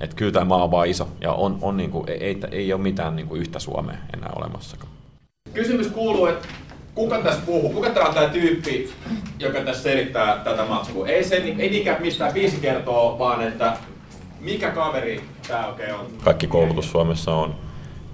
Että 0.00 0.16
kyllä 0.16 0.32
tämä 0.32 0.44
maa 0.44 0.64
on 0.64 0.70
vaan 0.70 0.88
iso 0.88 1.08
ja 1.20 1.32
on, 1.32 1.58
on 1.62 1.76
niinku, 1.76 2.04
ei, 2.08 2.40
ei 2.50 2.72
ole 2.72 2.82
mitään 2.82 3.16
niinku 3.16 3.34
yhtä 3.34 3.58
Suomea 3.58 3.96
enää 4.16 4.30
olemassakaan. 4.36 4.92
Kysymys 5.54 5.86
kuuluu, 5.86 6.26
että 6.26 6.48
kuka 6.94 7.18
tässä 7.18 7.40
puhuu? 7.46 7.72
Kuka 7.72 7.90
tämä 7.90 8.08
on 8.08 8.14
tämä 8.14 8.28
tyyppi, 8.28 8.90
joka 9.38 9.60
tässä 9.60 9.82
selittää 9.82 10.38
tätä 10.44 10.64
matskua? 10.64 11.06
Ei 11.08 11.24
se 11.24 11.36
ei 11.36 11.70
niinkään 11.70 12.02
mistään 12.02 12.34
viisi 12.34 12.56
kertoo, 12.60 13.18
vaan 13.18 13.48
että 13.48 13.76
mikä 14.40 14.70
kaveri 14.70 15.24
tämä 15.48 15.66
oikein 15.66 15.94
on? 15.94 16.06
Kaikki 16.24 16.46
koulutus 16.46 16.90
Suomessa 16.90 17.34
on 17.34 17.54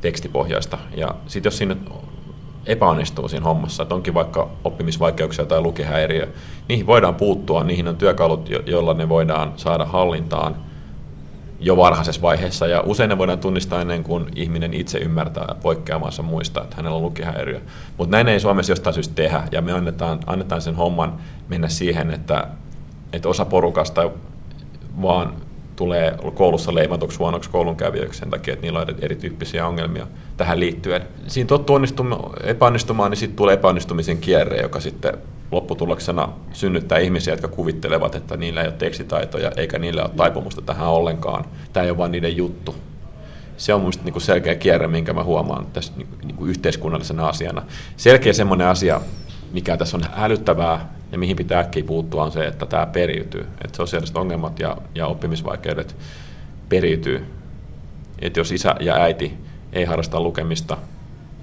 tekstipohjaista 0.00 0.78
ja 0.96 1.14
sitten 1.26 1.50
jos 1.50 1.58
sinne 1.58 1.76
epäonnistuu 2.68 3.28
siinä 3.28 3.44
hommassa, 3.44 3.82
että 3.82 3.94
onkin 3.94 4.14
vaikka 4.14 4.48
oppimisvaikeuksia 4.64 5.46
tai 5.46 5.60
lukihäiriö, 5.60 6.28
niihin 6.68 6.86
voidaan 6.86 7.14
puuttua, 7.14 7.64
niihin 7.64 7.88
on 7.88 7.96
työkalut, 7.96 8.50
joilla 8.66 8.94
ne 8.94 9.08
voidaan 9.08 9.52
saada 9.56 9.84
hallintaan 9.84 10.56
jo 11.60 11.76
varhaisessa 11.76 12.22
vaiheessa. 12.22 12.66
Ja 12.66 12.82
usein 12.86 13.08
ne 13.08 13.18
voidaan 13.18 13.38
tunnistaa 13.38 13.80
ennen 13.80 14.04
kuin 14.04 14.26
ihminen 14.36 14.74
itse 14.74 14.98
ymmärtää 14.98 15.54
poikkeamansa 15.62 16.22
muista, 16.22 16.62
että 16.62 16.76
hänellä 16.76 16.96
on 16.96 17.02
lukihäiriö. 17.02 17.60
Mutta 17.96 18.16
näin 18.16 18.28
ei 18.28 18.40
Suomessa 18.40 18.72
jostain 18.72 18.94
syystä 18.94 19.14
tehdä. 19.14 19.42
Ja 19.52 19.62
me 19.62 19.72
annetaan, 19.72 20.18
annetaan 20.26 20.62
sen 20.62 20.74
homman 20.74 21.18
mennä 21.48 21.68
siihen, 21.68 22.10
että, 22.10 22.46
että 23.12 23.28
osa 23.28 23.44
porukasta 23.44 24.10
vaan 25.02 25.32
tulee 25.78 26.14
koulussa 26.34 26.74
leimatuksi 26.74 27.18
huonoksi 27.18 27.50
koulunkävijöiksi 27.50 28.18
sen 28.18 28.30
takia, 28.30 28.54
että 28.54 28.66
niillä 28.66 28.80
on 28.80 28.86
erityyppisiä 29.00 29.66
ongelmia 29.66 30.06
tähän 30.36 30.60
liittyen. 30.60 31.02
Siinä 31.26 31.48
tottuu 31.48 31.80
epäonnistumaan, 32.44 33.10
niin 33.10 33.18
sitten 33.18 33.36
tulee 33.36 33.54
epäonnistumisen 33.54 34.18
kierre, 34.18 34.62
joka 34.62 34.80
sitten 34.80 35.18
lopputuloksena 35.52 36.28
synnyttää 36.52 36.98
ihmisiä, 36.98 37.32
jotka 37.32 37.48
kuvittelevat, 37.48 38.14
että 38.14 38.36
niillä 38.36 38.60
ei 38.60 38.66
ole 38.66 38.74
tekstitaitoja 38.74 39.52
eikä 39.56 39.78
niillä 39.78 40.02
ole 40.02 40.10
taipumusta 40.16 40.62
tähän 40.62 40.88
ollenkaan. 40.88 41.44
Tämä 41.72 41.84
ei 41.84 41.90
ole 41.90 41.98
vain 41.98 42.12
niiden 42.12 42.36
juttu. 42.36 42.74
Se 43.56 43.74
on 43.74 43.80
minusta 43.80 44.04
niinku 44.04 44.20
selkeä 44.20 44.54
kierre, 44.54 44.86
minkä 44.86 45.12
mä 45.12 45.24
huomaan 45.24 45.66
tässä 45.72 45.92
niinku, 45.96 46.16
niinku 46.24 46.46
yhteiskunnallisena 46.46 47.28
asiana. 47.28 47.62
Selkeä 47.96 48.32
semmoinen 48.32 48.66
asia, 48.66 49.00
mikä 49.52 49.76
tässä 49.76 49.96
on 49.96 50.04
hälyttävää 50.12 50.97
ja 51.12 51.18
mihin 51.18 51.36
pitää 51.36 51.60
äkkiä 51.60 51.84
puuttua 51.84 52.24
on 52.24 52.32
se, 52.32 52.46
että 52.46 52.66
tämä 52.66 52.86
periytyy. 52.86 53.46
Että 53.64 53.76
sosiaaliset 53.76 54.16
ongelmat 54.16 54.60
ja, 54.60 54.76
ja 54.94 55.06
oppimisvaikeudet 55.06 55.96
periytyy. 56.68 57.24
Että 58.18 58.40
jos 58.40 58.52
isä 58.52 58.74
ja 58.80 58.94
äiti 58.94 59.34
ei 59.72 59.84
harrasta 59.84 60.20
lukemista 60.20 60.76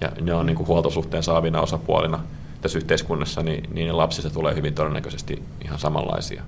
ja 0.01 0.11
ne 0.21 0.33
on 0.33 0.45
niin 0.45 0.57
kuin 0.57 0.67
huoltosuhteen 0.67 1.23
saavina 1.23 1.61
osapuolina 1.61 2.19
tässä 2.61 2.77
yhteiskunnassa, 2.77 3.43
niin, 3.43 3.69
niin 3.73 3.97
lapsista 3.97 4.29
tulee 4.29 4.55
hyvin 4.55 4.73
todennäköisesti 4.73 5.43
ihan 5.65 5.79
samanlaisia. 5.79 6.43